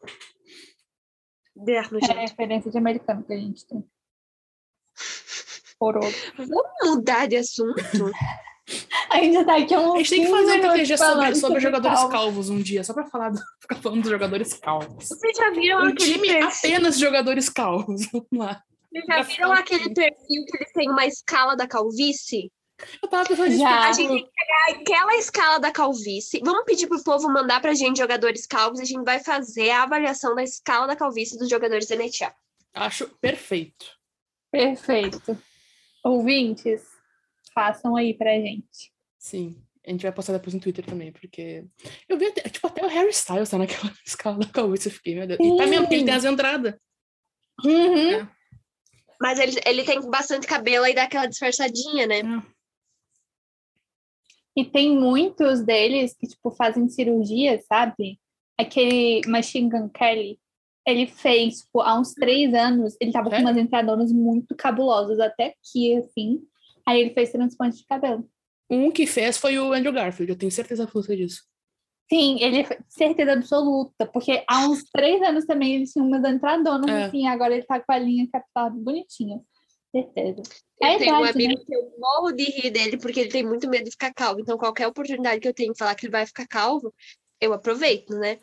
[1.68, 3.84] É a referência de americano que a gente tem.
[5.80, 6.12] Horror.
[6.38, 7.82] Vamos mudar de assunto?
[9.10, 11.60] A gente já tá aqui um A gente tem que fazer um TG sobre, sobre
[11.60, 12.14] jogadores calvos.
[12.14, 15.10] calvos um dia, só pra falar do, ficar falando dos jogadores calvos.
[15.10, 16.70] Vocês já viram um aquele time perfil?
[16.70, 18.06] apenas de jogadores calvos.
[18.12, 18.62] Vamos lá.
[18.92, 22.52] Vocês já viram aquele perfil que eles têm uma escala da calvície?
[23.02, 23.66] Eu tava pensando nisso.
[23.66, 26.42] A gente tem que pegar aquela escala da calvície.
[26.44, 29.84] Vamos pedir pro povo mandar pra gente jogadores calvos e a gente vai fazer a
[29.84, 32.32] avaliação da escala da calvície dos jogadores da NHL.
[32.74, 33.86] Acho perfeito.
[34.52, 35.38] Perfeito.
[36.04, 36.84] Ouvintes,
[37.54, 38.92] façam aí pra gente.
[39.18, 39.62] Sim.
[39.86, 41.66] A gente vai postar depois no Twitter também, porque
[42.08, 45.16] eu vi até, tipo, até o Harry Styles tá naquela escala da calvície, eu fiquei,
[45.16, 45.40] meu Deus.
[45.40, 46.76] E tá mesmo, porque ele tem as entradas.
[47.66, 48.12] Uhum.
[48.12, 48.30] É.
[49.22, 52.20] Mas ele, ele tem bastante cabelo e dá aquela disfarçadinha, né?
[52.20, 52.60] É.
[54.56, 58.20] E tem muitos deles que, tipo, fazem cirurgia, sabe?
[58.58, 60.40] Aquele Machine Gun Kelly,
[60.90, 63.36] ele fez, tipo, há uns três anos, ele tava é?
[63.36, 66.40] com umas entradonas muito cabulosas, até aqui, assim.
[66.86, 68.28] Aí ele fez transplante de cabelo.
[68.70, 71.44] Um que fez foi o Andrew Garfield, eu tenho certeza absoluta disso.
[72.12, 77.04] Sim, ele certeza absoluta, porque há uns três anos também ele tinha umas entradonas, é.
[77.04, 79.40] assim, agora ele tá com a linha capital bonitinha.
[79.92, 80.42] Certeza.
[80.82, 81.66] Eu é tenho um amigo né?
[81.66, 84.40] que eu morro de rir dele porque ele tem muito medo de ficar calvo.
[84.40, 86.94] Então, qualquer oportunidade que eu tenho de falar que ele vai ficar calvo,
[87.42, 88.40] eu aproveito, né?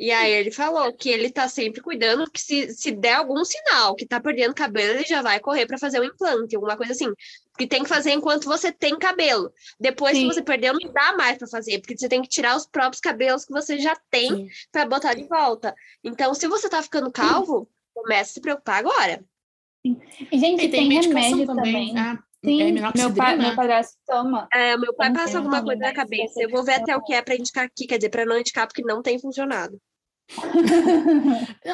[0.00, 3.94] E aí ele falou que ele tá sempre cuidando, que se, se der algum sinal
[3.94, 7.12] que tá perdendo cabelo, ele já vai correr para fazer um implante, alguma coisa assim.
[7.58, 9.52] Que tem que fazer enquanto você tem cabelo.
[9.78, 10.26] Depois Sim.
[10.26, 12.98] que você perdeu, não dá mais para fazer, porque você tem que tirar os próprios
[12.98, 15.74] cabelos que você já tem para botar de volta.
[16.02, 19.22] Então, se você tá ficando calvo, comece a se preocupar agora.
[19.84, 19.98] E,
[20.32, 21.92] gente, e tem, tem remédio também.
[21.92, 21.98] também.
[21.98, 24.48] Ah, Sim, é meu, pai, meu padrasto toma.
[24.54, 26.42] É, meu pai passa alguma coisa na cabeça.
[26.42, 28.66] Eu vou ver até o que é para indicar aqui, quer dizer, para não indicar
[28.66, 29.78] porque não tem funcionado.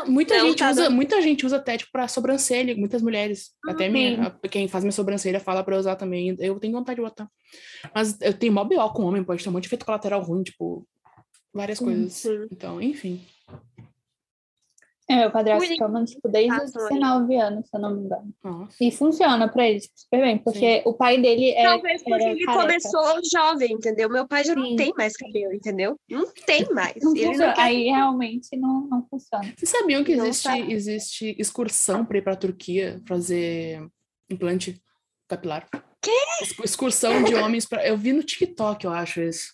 [0.06, 0.94] Muita, não, gente tá usa, dando...
[0.94, 3.50] muita gente usa até tipo, para sobrancelha, muitas mulheres.
[3.66, 6.34] Hum, até minha, quem faz minha sobrancelha fala para usar também.
[6.38, 7.28] Eu tenho vontade de botar.
[7.94, 10.42] Mas eu tenho mó BO com homem, pode ter um monte de efeito colateral ruim,
[10.42, 10.86] tipo,
[11.52, 12.12] várias coisas.
[12.12, 12.46] Sim.
[12.50, 13.20] Então, enfim.
[15.08, 18.34] É, meu padrasto toma, tipo, desde os 19 anos, se eu não me engano.
[18.42, 18.76] Nossa.
[18.80, 20.82] E funciona pra ele, tipo, super bem, porque Sim.
[20.84, 21.62] o pai dele é.
[21.62, 22.62] Talvez porque ele careca.
[22.62, 24.10] começou jovem, entendeu?
[24.10, 24.60] Meu pai já Sim.
[24.60, 25.96] não tem mais cabelo, entendeu?
[26.10, 26.96] Não tem mais.
[27.00, 29.44] Não ele não Aí realmente não, não funciona.
[29.56, 33.86] Vocês sabiam que existe, existe excursão pra ir pra Turquia fazer
[34.28, 34.82] implante
[35.28, 35.68] capilar?
[36.02, 36.10] Quê?
[36.64, 37.86] Excursão de homens pra.
[37.86, 39.52] Eu vi no TikTok, eu acho isso.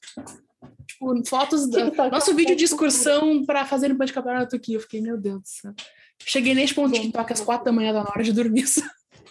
[0.92, 1.68] Tipo, fotos.
[1.68, 2.11] Da...
[2.11, 4.76] Nosso vídeo de excursão para fazer implante de capilar na Turquia.
[4.76, 5.74] Eu fiquei, meu Deus do céu.
[6.20, 8.64] Cheguei nesse ponto de TikTok às quatro da manhã, da hora de dormir.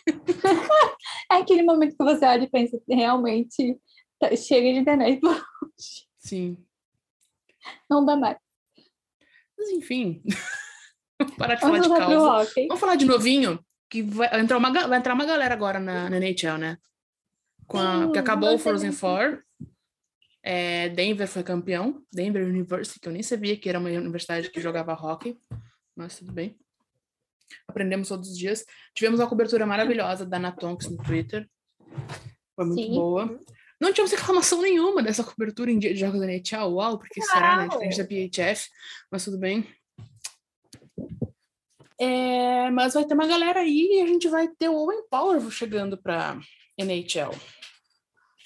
[1.32, 3.78] é aquele momento que você olha e pensa, realmente
[4.20, 5.22] tá, chega de internet.
[6.18, 6.58] Sim.
[7.90, 8.38] Não dá mais.
[9.58, 10.22] Mas enfim.
[11.38, 12.54] Parar de Vamos falar de causa.
[12.68, 16.18] Vamos falar de novinho, que vai entrar uma, vai entrar uma galera agora na, na
[16.18, 16.78] NHL, né?
[17.68, 19.44] Com a, Sim, que acabou o Frozen Four.
[20.44, 24.60] É, Denver foi campeão, Denver University, que eu nem sabia que era uma universidade que
[24.60, 25.38] jogava hockey,
[25.96, 26.58] mas tudo bem.
[27.68, 28.66] aprendemos todos os dias.
[28.96, 31.48] Tivemos uma cobertura maravilhosa da Natonks no Twitter.
[32.56, 32.96] Foi muito Sim.
[32.96, 33.40] boa.
[33.80, 36.74] Não tivemos reclamação nenhuma dessa cobertura em dia de jogos da NHL.
[36.74, 37.30] Uau, porque Uau.
[37.30, 37.68] será, né?
[37.68, 38.70] Diferente da PHF,
[39.12, 39.68] mas tudo bem.
[42.00, 45.40] É, mas vai ter uma galera aí e a gente vai ter o Owen Power
[45.52, 46.40] chegando para
[46.78, 47.32] NHL.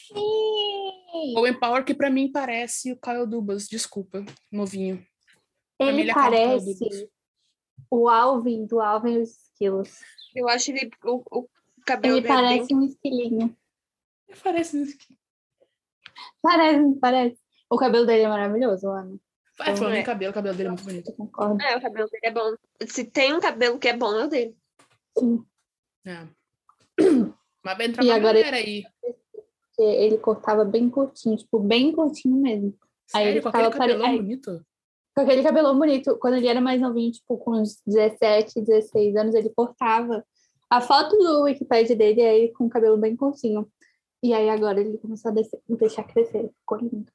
[0.08, 1.38] Sim.
[1.38, 5.06] Owen Power que para mim parece o Kyle Dubas, desculpa, novinho.
[5.80, 7.10] Ele parece
[7.90, 10.00] o Alvin do Alvin e os Esquilos.
[10.36, 11.48] Eu acho ele o, o
[11.86, 12.78] cabelo Ele parece bem...
[12.78, 13.58] um esquilinho.
[14.28, 15.20] Ele parece um esquilinho.
[16.42, 17.38] Parece, parece.
[17.70, 19.18] O cabelo dele é maravilhoso, Ana.
[19.62, 21.14] É, falando em cabelo, o cabelo dele é muito bonito.
[21.14, 21.62] concordo.
[21.64, 22.56] É, o cabelo dele é bom.
[22.88, 24.58] Se tem um cabelo que é bom, é o dele.
[25.18, 25.46] Sim.
[26.06, 26.28] É.
[27.64, 28.58] Mas vai entrar e uma agora galera
[29.82, 30.06] aí.
[30.06, 32.74] Ele cortava bem curtinho, tipo, bem curtinho mesmo.
[33.08, 33.28] Sério?
[33.28, 34.18] Aí ele com aquele cabelão pare...
[34.18, 34.66] bonito?
[35.16, 36.18] Com aquele cabelão bonito.
[36.18, 40.24] Quando ele era mais novinho, tipo, com uns 17, 16 anos, ele cortava.
[40.70, 43.70] A foto do Wikipedia dele é ele com o cabelo bem curtinho.
[44.24, 46.50] E aí agora ele começou a descer, deixar crescer.
[46.60, 47.12] Ficou lindo.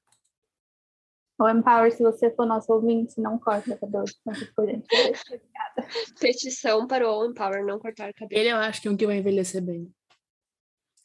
[1.39, 4.05] O Empower, se você for nosso ouvinte, não corta cabelo
[4.55, 4.87] por dentro.
[6.21, 8.41] Petição para o Empower não cortar cabelo.
[8.41, 9.91] Ele eu acho que é um que vai envelhecer bem.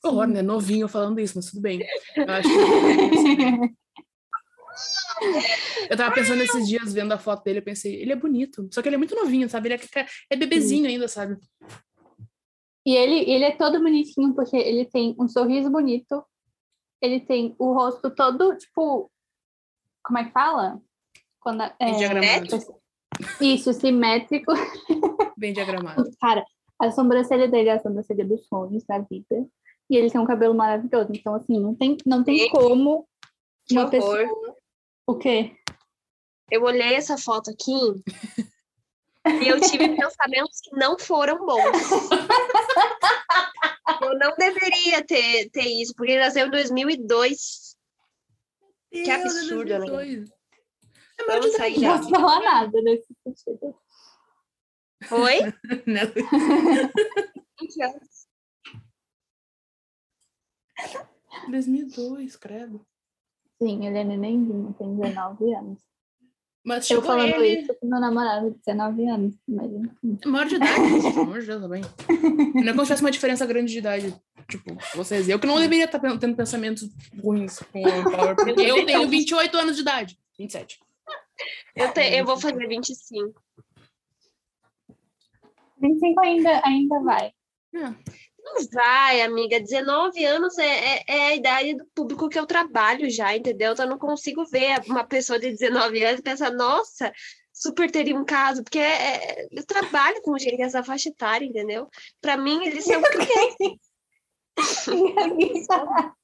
[0.08, 0.41] Horror, né?
[0.41, 1.80] Novinho falando isso, mas tudo bem.
[2.15, 3.76] Eu acho que
[5.89, 8.68] Eu tava pensando esses dias, vendo a foto dele, eu pensei, ele é bonito.
[8.72, 9.70] Só que ele é muito novinho, sabe?
[9.70, 11.38] Ele é, é bebezinho ainda, sabe?
[12.86, 16.24] E ele, ele é todo bonitinho, porque ele tem um sorriso bonito,
[17.02, 19.12] ele tem o rosto todo, tipo,
[20.04, 20.80] como é que fala?
[21.39, 22.58] Quando, é, diagramado.
[23.41, 24.54] Isso, simétrico.
[25.38, 26.04] Bem diagramado.
[26.22, 26.46] Cara,
[26.80, 29.48] a sobrancelha dele é a sobrancelha dos sonhos da vida.
[29.89, 31.10] E ele tem um cabelo maravilhoso.
[31.12, 33.08] Então, assim, não tem, não tem como
[33.65, 33.91] que uma horror.
[33.91, 34.56] pessoa.
[35.08, 35.56] O quê?
[36.50, 37.74] Eu olhei essa foto aqui
[39.41, 41.60] e eu tive pensamentos que não foram bons.
[44.02, 47.76] eu não deveria ter, ter isso, porque ele nasceu em 2002.
[48.91, 50.26] Que absurdo, né?
[51.17, 53.74] É sair Não posso falar nada nesse sentido.
[55.12, 55.39] Oi?
[55.86, 56.02] Não.
[61.49, 62.85] 2002, credo.
[63.61, 65.79] Sim, ele é nenenzinho, tem 19 anos.
[66.65, 67.61] Mas eu falando ele...
[67.61, 69.35] isso com meu namorado de 19 anos.
[70.23, 71.81] É maior de idade, pelo amor de Deus, também.
[72.55, 74.15] Não é como se tivesse uma diferença grande de idade.
[74.49, 75.29] Tipo, vocês.
[75.29, 76.89] Eu que não deveria estar tendo pensamentos
[77.21, 80.19] ruins com o Power, porque eu tenho 28 anos de idade.
[80.39, 80.79] 27.
[81.75, 83.41] Eu, te, eu vou fazer 25.
[85.79, 87.31] 25 ainda, ainda vai.
[87.75, 87.93] É.
[88.45, 89.60] Não vai, amiga.
[89.60, 93.73] 19 anos é, é, é, a idade do público que eu trabalho já, entendeu?
[93.73, 97.12] Então eu não consigo ver uma pessoa de 19 anos e pensar, nossa,
[97.51, 101.89] super teria um caso, porque é, é eu trabalho com gente dessa faixa etária, entendeu?
[102.21, 103.58] Para mim, eles são crianças.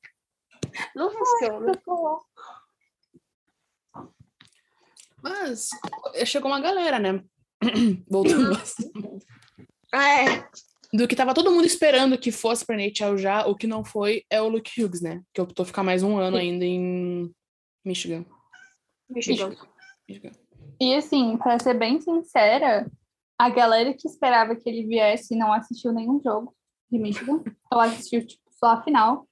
[0.95, 1.71] não funciona.
[5.23, 5.69] Mas
[6.25, 7.23] chegou uma galera, né?
[8.07, 8.61] Voltando.
[9.93, 13.83] É do que tava todo mundo esperando que fosse pra NHL já, o que não
[13.83, 15.21] foi é o Luke Hughes, né?
[15.33, 17.33] Que optou ficar mais um ano ainda em
[17.85, 18.25] Michigan.
[19.09, 19.55] Michigan.
[20.07, 20.31] Michigan.
[20.79, 22.89] E assim, pra ser bem sincera,
[23.37, 26.53] a galera que esperava que ele viesse não assistiu nenhum jogo
[26.91, 27.41] de Michigan.
[27.71, 29.27] Ou assistiu tipo, só a final.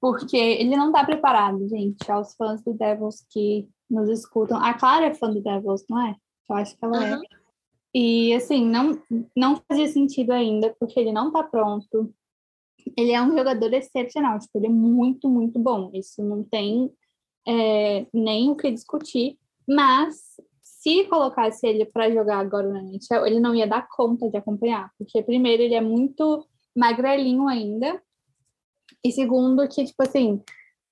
[0.00, 4.58] Porque ele não tá preparado, gente, aos fãs do Devils que nos escutam.
[4.58, 6.16] A Clara é fã do Devils, não é?
[6.48, 7.22] Eu acho que ela uhum.
[7.22, 7.41] é.
[7.94, 8.98] E, assim, não,
[9.36, 12.12] não fazia sentido ainda, porque ele não tá pronto.
[12.96, 15.90] Ele é um jogador excepcional, tipo, ele é muito, muito bom.
[15.94, 16.90] Isso não tem
[17.46, 19.38] é, nem o que discutir.
[19.68, 24.36] Mas, se colocasse ele para jogar agora na NHL, ele não ia dar conta de
[24.36, 24.90] acompanhar.
[24.98, 28.02] Porque, primeiro, ele é muito magrelinho ainda.
[29.04, 30.42] E segundo, que, tipo assim,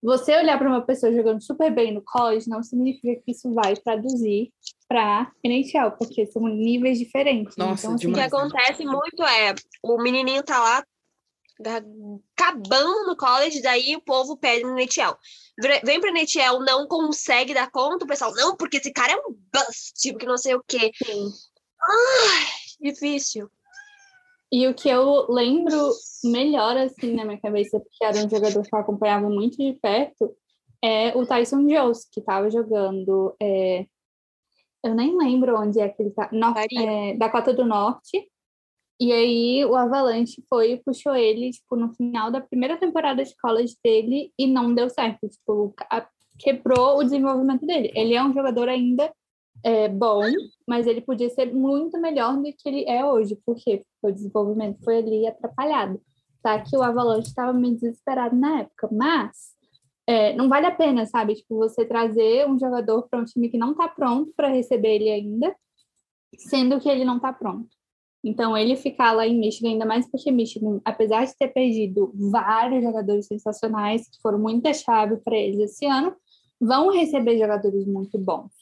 [0.03, 3.75] você olhar para uma pessoa jogando super bem no college não significa que isso vai
[3.77, 4.51] traduzir
[4.89, 7.57] para NHL, porque são níveis diferentes.
[7.57, 10.85] Nossa, então, assim, o que acontece muito é o menininho tá lá
[12.35, 15.17] acabando no college, daí o povo pede no NHL.
[15.85, 19.37] Vem pra NHL, não consegue dar conta, o pessoal, não, porque esse cara é um
[19.53, 20.91] bust, porque não sei o quê.
[21.07, 22.47] Ai,
[22.81, 23.51] difícil.
[24.53, 25.93] E o que eu lembro
[26.25, 30.35] melhor, assim, na minha cabeça, porque era um jogador que eu acompanhava muito de perto,
[30.83, 33.35] é o Tyson Jones, que estava jogando.
[33.41, 33.87] É...
[34.83, 36.29] Eu nem lembro onde é que ele tá.
[36.33, 36.55] No...
[36.57, 38.29] É, Dakota do Norte.
[38.99, 43.35] E aí o Avalanche foi e puxou ele, tipo, no final da primeira temporada de
[43.37, 45.27] college dele e não deu certo.
[45.29, 45.75] Tipo,
[46.39, 47.91] quebrou o desenvolvimento dele.
[47.95, 49.11] Ele é um jogador ainda
[49.65, 50.23] é, bom,
[50.67, 53.37] mas ele podia ser muito melhor do que ele é hoje.
[53.45, 53.83] Por quê?
[54.03, 56.01] O desenvolvimento foi ali atrapalhado.
[56.43, 59.55] Tá que o Avalanche estava meio desesperado na época, mas
[60.07, 61.35] é, não vale a pena, sabe?
[61.35, 65.11] Tipo, você trazer um jogador para um time que não está pronto para receber ele
[65.11, 65.55] ainda,
[66.37, 67.69] sendo que ele não está pronto.
[68.23, 72.83] Então, ele ficar lá em Michigan, ainda mais porque Michigan, apesar de ter perdido vários
[72.83, 76.15] jogadores sensacionais, que foram muita chave para eles esse ano,
[76.61, 78.53] vão receber jogadores muito bons.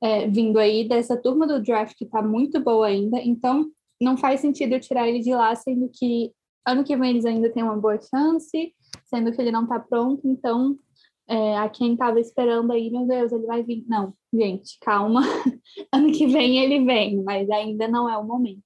[0.00, 3.70] É, vindo aí dessa turma do draft que está muito boa ainda, então
[4.02, 6.32] não faz sentido eu tirar ele de lá, sendo que
[6.66, 8.74] ano que vem eles ainda têm uma boa chance,
[9.06, 10.78] sendo que ele não está pronto, então
[11.28, 13.84] é, a quem estava esperando aí, meu Deus, ele vai vir.
[13.88, 15.22] Não, gente, calma.
[15.92, 18.62] ano que vem ele vem, mas ainda não é o momento.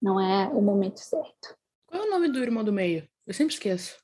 [0.00, 1.56] Não é o momento certo.
[1.86, 3.06] Qual é o nome do irmão do meio?
[3.26, 3.98] Eu sempre esqueço.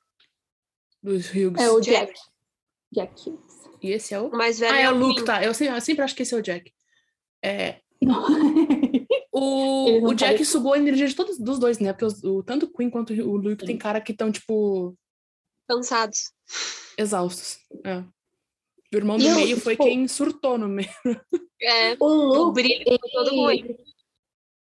[1.01, 1.59] Dos Hughes.
[1.59, 2.13] É o Jack.
[2.91, 3.57] Jack Hughes.
[3.81, 4.29] E esse é o?
[4.29, 5.43] Mais velho ah, é o Luke, tá.
[5.43, 6.71] Eu sempre, eu sempre acho que esse é o Jack.
[7.43, 7.81] É.
[9.37, 10.45] o, o Jack parecem.
[10.45, 11.93] sugou a energia de todos dos dois, né?
[11.93, 14.95] Porque os, o, tanto o Queen quanto o Luke tem cara que estão, tipo.
[15.67, 16.31] Cansados.
[16.97, 17.59] Exaustos.
[17.85, 17.99] É.
[18.93, 20.89] O irmão do e meio eu, foi tipo, quem surtou no meio.
[21.59, 23.75] É, o Luke, o brilho ele, todo mundo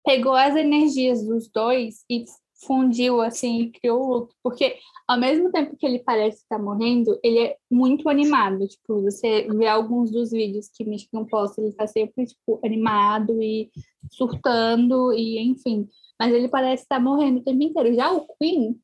[0.05, 2.23] pegou as energias dos dois e
[2.65, 4.35] fundiu assim e criou o luto.
[4.41, 8.67] Porque ao mesmo tempo que ele parece estar morrendo, ele é muito animado.
[8.67, 13.69] Tipo, você vê alguns dos vídeos que Michigan posta, ele tá sempre, tipo, animado e
[14.11, 15.87] surtando e enfim.
[16.19, 17.95] Mas ele parece estar morrendo o tempo inteiro.
[17.95, 18.79] Já o Queen,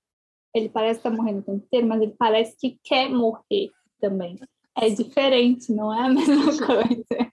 [0.54, 4.40] ele parece estar morrendo o tempo inteiro, mas ele parece que quer morrer também.
[4.78, 7.32] É diferente, não é a mesma coisa.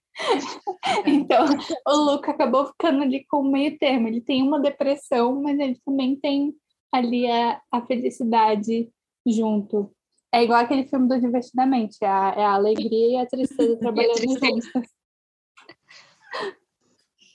[1.07, 1.47] então,
[1.87, 4.09] o Luca acabou ficando ali com o meio termo.
[4.09, 6.55] Ele tem uma depressão, mas ele também tem
[6.93, 8.91] ali a, a felicidade
[9.27, 9.93] junto.
[10.33, 14.69] É igual aquele filme do Divertidamente, a, é a alegria e a tristeza trabalhando juntos.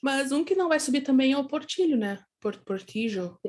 [0.04, 2.22] Mas um que não vai subir também é o Portilho, né?
[2.42, 3.40] Port Portijo.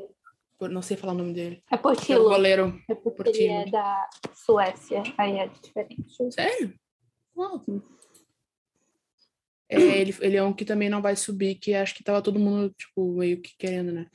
[0.57, 1.61] Por, não sei falar o nome dele.
[1.69, 2.23] É Portillo.
[2.23, 2.81] É o goleiro.
[2.89, 3.53] É Portillo.
[3.53, 6.33] É da Suécia, aí é diferente.
[6.33, 6.73] Sério?
[7.37, 7.65] Uau.
[9.69, 12.39] É, ele, ele é um que também não vai subir, que acho que tava todo
[12.39, 14.07] mundo, tipo, meio que querendo, né?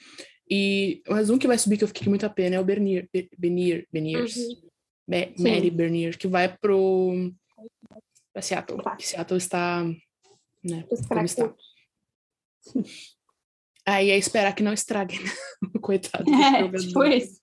[0.50, 3.10] E, mas um que vai subir que eu fiquei muito a pena é o Bernier,
[3.38, 4.38] Bernier, Berniers.
[4.38, 4.70] Uhum.
[5.06, 7.34] Be, Mary Bernier, que vai pro
[8.32, 8.80] pra Seattle.
[8.98, 9.84] Que Seattle está,
[10.64, 11.54] né, como está.
[13.86, 15.30] Aí é esperar que não estrague, né?
[15.82, 16.26] Coitado.
[16.32, 17.40] É, tipo isso.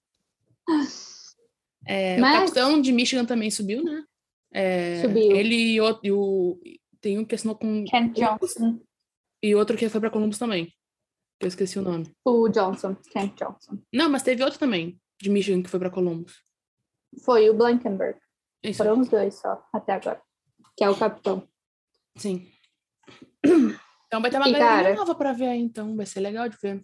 [1.84, 2.36] É, Mas...
[2.36, 4.04] O capitão de Michigan também subiu, né?
[4.52, 5.36] É, subiu.
[5.36, 6.60] Ele e o, e o,
[7.00, 7.84] tem um que assinou com.
[7.84, 8.80] Ken Johnson.
[9.42, 10.72] E outro que foi para Columbus também.
[11.40, 12.10] Eu esqueci o nome.
[12.24, 13.78] O Johnson, Ken Johnson.
[13.92, 16.42] Não, mas teve outro também, de Michigan, que foi para Columbus.
[17.24, 18.18] Foi o Blankenberg.
[18.62, 18.78] Isso.
[18.78, 20.20] Foram os dois só, até agora.
[20.76, 21.46] Que é o capitão.
[22.16, 22.50] Sim.
[24.06, 25.96] Então vai ter uma galera nova para ver aí, então.
[25.96, 26.82] Vai ser legal de ver.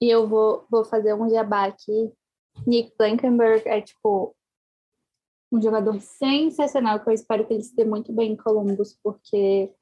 [0.00, 2.12] E eu vou, vou fazer um jabá aqui.
[2.66, 4.34] Nick Blankenberg é, tipo,
[5.52, 9.72] um jogador sensacional, que eu espero que ele se dê muito bem em Columbus, porque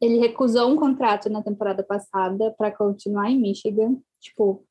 [0.00, 4.00] ele recusou um contrato na temporada passada para continuar em Michigan.
[4.20, 4.66] Tipo,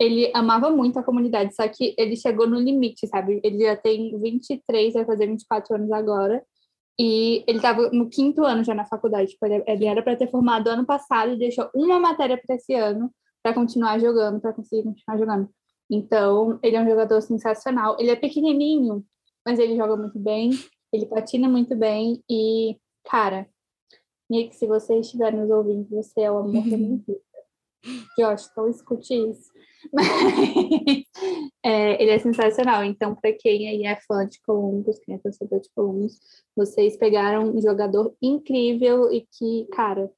[0.00, 3.40] ele amava muito a comunidade, só que ele chegou no limite, sabe?
[3.42, 6.44] Ele já tem 23, vai fazer 24 anos agora.
[6.98, 9.30] E ele estava no quinto ano já na faculdade.
[9.30, 13.10] Tipo, ele era para ter formado ano passado e deixou uma matéria para esse ano
[13.42, 15.48] para continuar jogando, para conseguir continuar jogando.
[15.90, 17.96] Então, ele é um jogador sensacional.
[18.00, 19.04] Ele é pequenininho,
[19.44, 20.50] mas ele joga muito bem,
[20.92, 23.48] ele patina muito bem e, cara,
[24.28, 27.20] Nick, se você estiver nos ouvindo, você é o amor da minha vida.
[28.18, 29.50] Josh, então escute isso.
[29.92, 30.06] Mas,
[31.64, 32.84] é, ele é sensacional.
[32.84, 36.18] Então, para quem aí é fã de Columbus, quem é torcedor de Columbus,
[36.54, 40.10] vocês pegaram um jogador incrível e que, cara,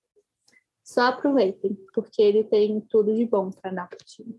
[0.84, 4.36] só aproveitem, porque ele tem tudo de bom para dar para o time.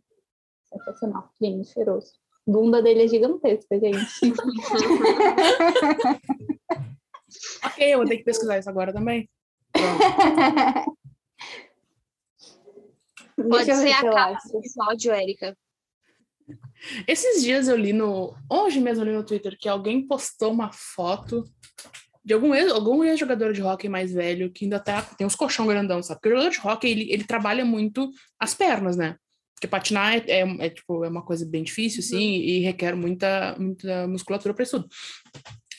[0.72, 2.14] Sensacional, lindo, cheiroso
[2.50, 4.00] bunda dele é gigantesca, gente.
[7.64, 9.30] ok, eu vou ter que pesquisar isso agora também.
[13.48, 15.58] Pode ser a capa do episódio, Érica.
[17.08, 18.36] Esses dias eu li no.
[18.50, 21.44] Hoje mesmo eu li no Twitter que alguém postou uma foto
[22.24, 25.66] de algum ex, algum ex-jogador de hockey mais velho que ainda tá, tem uns colchão
[25.66, 26.20] grandão, sabe?
[26.20, 29.16] Porque o jogador de hockey ele, ele trabalha muito as pernas, né?
[29.56, 32.44] Porque patinar é, é, é, tipo, é uma coisa bem difícil, assim, uhum.
[32.44, 34.90] e requer muita, muita musculatura para isso tudo.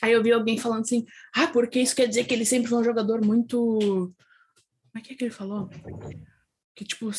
[0.01, 1.05] Aí eu vi alguém falando assim,
[1.35, 3.57] ah, porque isso quer dizer que ele sempre foi um jogador muito...
[3.57, 5.69] Como é que é que ele falou?
[6.75, 7.11] Que, tipo,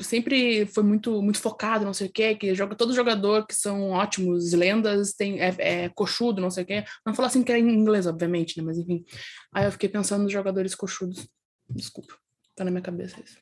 [0.00, 3.90] sempre foi muito, muito focado, não sei o quê, que joga todo jogador que são
[3.90, 6.84] ótimos, lendas, tem, é, é coxudo, não sei o quê.
[7.06, 8.64] Não falar assim que era em inglês, obviamente, né?
[8.64, 9.04] Mas enfim.
[9.52, 11.28] Aí eu fiquei pensando nos jogadores coxudos.
[11.68, 12.14] Desculpa,
[12.56, 13.38] tá na minha cabeça isso.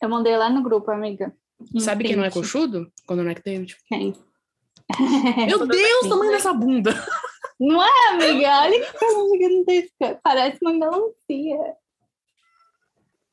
[0.00, 1.34] Eu mandei lá no grupo, amiga.
[1.78, 2.90] Sabe quem não é coxudo?
[3.06, 3.76] Quando não é que David.
[3.86, 4.14] Quem?
[5.46, 6.92] Meu Deus, tamanho dessa bunda!
[7.60, 8.60] Não é, amiga?
[8.62, 10.20] Olha que coisa gigantesca.
[10.22, 11.76] Parece uma melancia.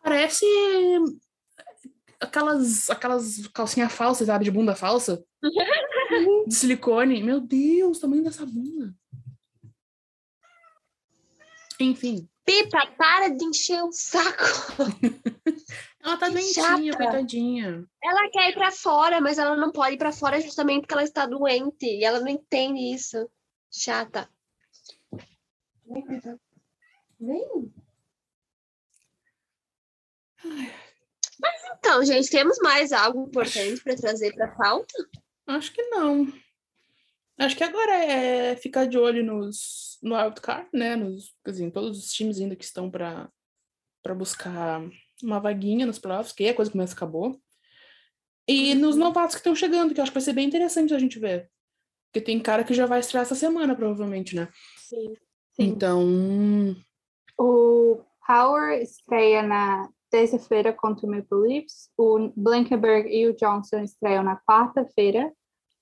[0.07, 0.45] Parece
[2.17, 4.45] aquelas, aquelas calcinhas falsas, sabe?
[4.45, 5.21] De bunda falsa.
[6.47, 7.21] de silicone.
[7.21, 8.95] Meu Deus, tamanho dessa bunda.
[11.77, 12.25] Enfim.
[12.45, 14.45] Pipa, para de encher o saco.
[16.01, 17.85] ela tá doentinha, coitadinha.
[18.01, 21.03] Ela quer ir pra fora, mas ela não pode ir pra fora justamente porque ela
[21.03, 21.85] está doente.
[21.85, 23.29] E ela não entende isso.
[23.69, 24.29] Chata.
[27.19, 27.73] Vem.
[31.39, 31.63] Mas
[31.97, 34.93] então, gente, temos mais algo importante para trazer para pauta?
[35.47, 36.31] Acho que não.
[37.39, 40.95] Acho que agora é ficar de olho nos, no wildcard, né?
[40.95, 43.31] Nos, assim, todos os times ainda que estão para
[44.15, 44.83] buscar
[45.23, 47.41] uma vaguinha nos playoffs, que é a coisa que mais acabou.
[48.47, 48.79] E uhum.
[48.79, 51.17] nos novatos que estão chegando, que eu acho que vai ser bem interessante a gente
[51.17, 51.49] ver.
[52.11, 54.49] Porque tem cara que já vai estrear essa semana, provavelmente, né?
[54.77, 55.15] Sim.
[55.53, 55.63] sim.
[55.63, 56.75] Então.
[57.39, 61.89] O Power estreia na terça-feira contra o Maple Leafs.
[61.97, 65.31] O Blankenberg e o Johnson estreiam na quarta-feira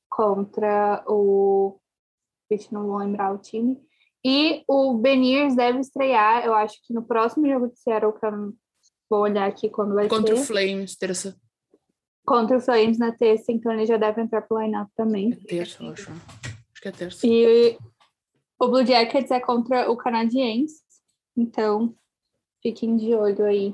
[0.10, 1.80] contra o.
[2.50, 3.78] Vixe, não vou lembrar o time.
[4.24, 8.54] E o Beniers deve estrear, eu acho que no próximo jogo de Seattle, que eu
[9.08, 10.42] vou olhar aqui quando vai contra ser.
[10.42, 11.38] Contra o Flames, terça.
[12.26, 15.32] Contra o Flames na terça, então ele já deve entrar pro line-up também.
[15.32, 16.12] É terça, eu acho.
[16.12, 17.28] Acho que é terça.
[17.28, 17.78] E
[18.60, 20.82] o Blue Jackets é contra o Canadiense,
[21.38, 21.96] então
[22.66, 23.72] fiquem de olho aí.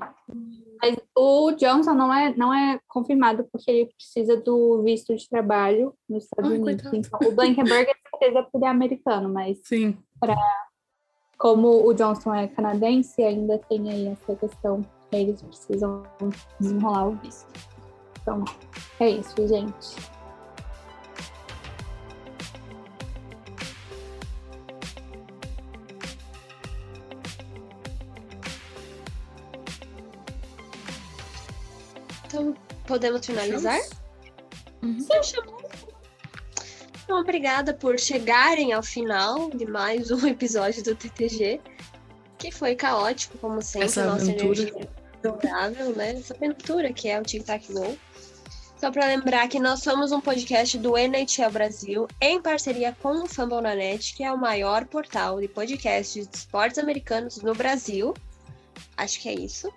[0.82, 5.94] Mas o Johnson não é, não é confirmado porque ele precisa do visto de trabalho
[6.06, 6.92] nos Estados Ai, Unidos.
[6.92, 9.96] Então, o Blankenberg é certeza porque ele é americano, mas Sim.
[10.20, 10.36] Pra,
[11.38, 14.84] como o Johnson é canadense, ainda tem aí essa questão.
[15.10, 16.02] Eles precisam
[16.60, 17.48] desenrolar o visto.
[18.20, 18.44] Então,
[19.00, 19.96] é isso, gente.
[32.32, 32.54] Então,
[32.86, 33.78] podemos finalizar?
[34.82, 34.98] Uhum.
[34.98, 35.42] Sim,
[37.04, 41.60] Então, obrigada por chegarem ao final de mais um episódio do TTG,
[42.38, 43.88] que foi caótico, como sempre.
[43.88, 44.62] Essa nossa aventura.
[44.62, 44.88] energia
[45.22, 46.12] adorável, né?
[46.12, 47.98] Essa aventura que é o Tic Tac Go.
[48.80, 53.28] Só para lembrar que nós somos um podcast do NHL Brasil, em parceria com o
[53.28, 58.14] Fambonanet, que é o maior portal de podcasts de esportes americanos no Brasil.
[58.96, 59.70] Acho que é isso.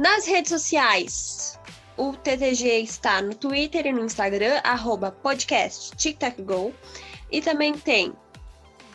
[0.00, 1.60] Nas redes sociais,
[1.98, 6.72] o TTG está no Twitter e no Instagram, arroba podcast TicTacGo.
[7.30, 8.14] E também tem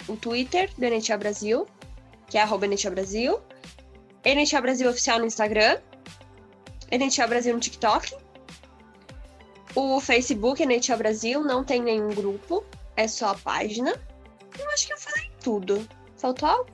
[0.07, 1.67] o Twitter do NHL Brasil,
[2.25, 3.39] que é arroba NHL Brasil.
[4.23, 5.77] NHL Brasil Oficial no Instagram.
[6.89, 8.17] NHL Brasil no TikTok.
[9.75, 12.65] O Facebook NHL Brasil não tem nenhum grupo,
[12.97, 13.93] é só a página.
[14.57, 15.87] Eu acho que eu falei tudo.
[16.17, 16.71] Faltou algo?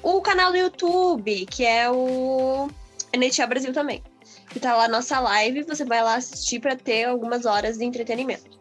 [0.00, 2.70] O canal do YouTube, que é o
[3.16, 4.02] NHL Brasil também.
[4.48, 8.58] Que tá lá nossa live, você vai lá assistir para ter algumas horas de entretenimento.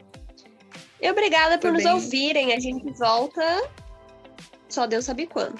[1.02, 2.54] E obrigada por nos ouvirem.
[2.54, 3.70] A gente volta.
[4.70, 5.60] Só Deus sabe quando.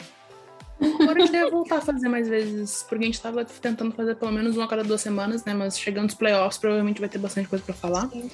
[0.82, 4.16] Agora a gente deve voltar a fazer mais vezes, porque a gente tava tentando fazer
[4.16, 5.54] pelo menos uma a cada duas semanas, né?
[5.54, 8.10] Mas chegando os playoffs, provavelmente vai ter bastante coisa para falar.
[8.10, 8.30] Sim.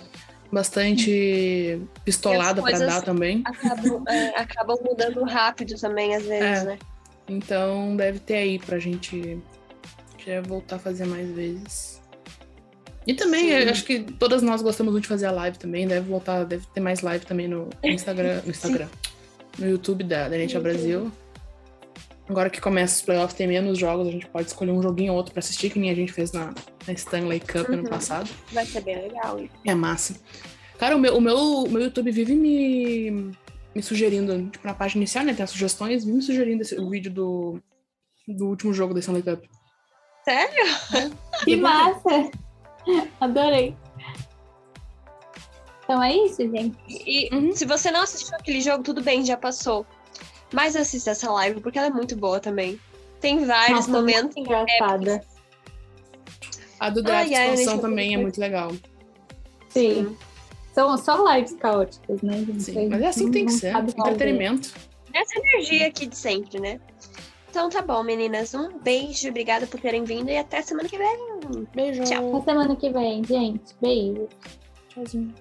[0.52, 3.44] Bastante pistolada para dar também.
[3.46, 6.64] Acabam, é, acabam mudando rápido também, às vezes, é.
[6.64, 6.80] né?
[7.28, 9.40] Então deve ter aí pra gente
[10.26, 12.02] já voltar a fazer mais vezes.
[13.08, 15.88] E também, acho que todas nós gostamos muito de fazer a live também.
[15.88, 18.88] Deve voltar, deve ter mais live também no Instagram, no Instagram,
[19.58, 21.12] no YouTube da, da NHL Brasil.
[22.30, 25.18] Agora que começa os playoffs, tem menos jogos, a gente pode escolher um joguinho ou
[25.18, 26.54] outro pra assistir, que nem a gente fez na,
[26.86, 27.80] na Stanley Cup uhum.
[27.80, 28.30] ano passado.
[28.52, 29.54] Vai ser bem legal isso.
[29.66, 30.16] É massa.
[30.78, 33.32] Cara, o meu, o meu, o meu YouTube vive me,
[33.74, 35.34] me sugerindo, tipo, na página inicial, né?
[35.34, 37.60] Tem as sugestões, vive me sugerindo esse, o vídeo do,
[38.28, 39.44] do último jogo da Stanley Cup.
[40.30, 41.18] Sério?
[41.44, 42.30] Que massa!
[43.20, 43.76] Adorei.
[45.84, 46.78] Então é isso, gente.
[46.88, 47.52] E uhum.
[47.54, 49.86] se você não assistiu aquele jogo, tudo bem, já passou.
[50.54, 52.80] Mas assista essa live, porque ela é muito boa também.
[53.22, 54.36] Tem vários Nossa, momentos.
[54.36, 55.24] Muito engraçada.
[56.80, 58.72] A do Draft ai, Expansão também é muito legal.
[59.70, 59.94] Sim.
[60.06, 60.18] Sim.
[60.74, 62.46] São só lives caóticas, né?
[62.60, 63.74] Sim, mas é assim que tem que ser.
[63.76, 64.74] Entretenimento.
[65.14, 66.80] Essa energia aqui de sempre, né?
[67.50, 68.54] Então tá bom, meninas.
[68.54, 71.68] Um beijo, obrigada por terem vindo e até semana que vem.
[71.74, 72.04] Beijo.
[72.04, 72.36] Tchau.
[72.36, 73.76] Até semana que vem, gente.
[73.82, 74.28] Beijo.
[74.90, 75.34] Tchauzinho.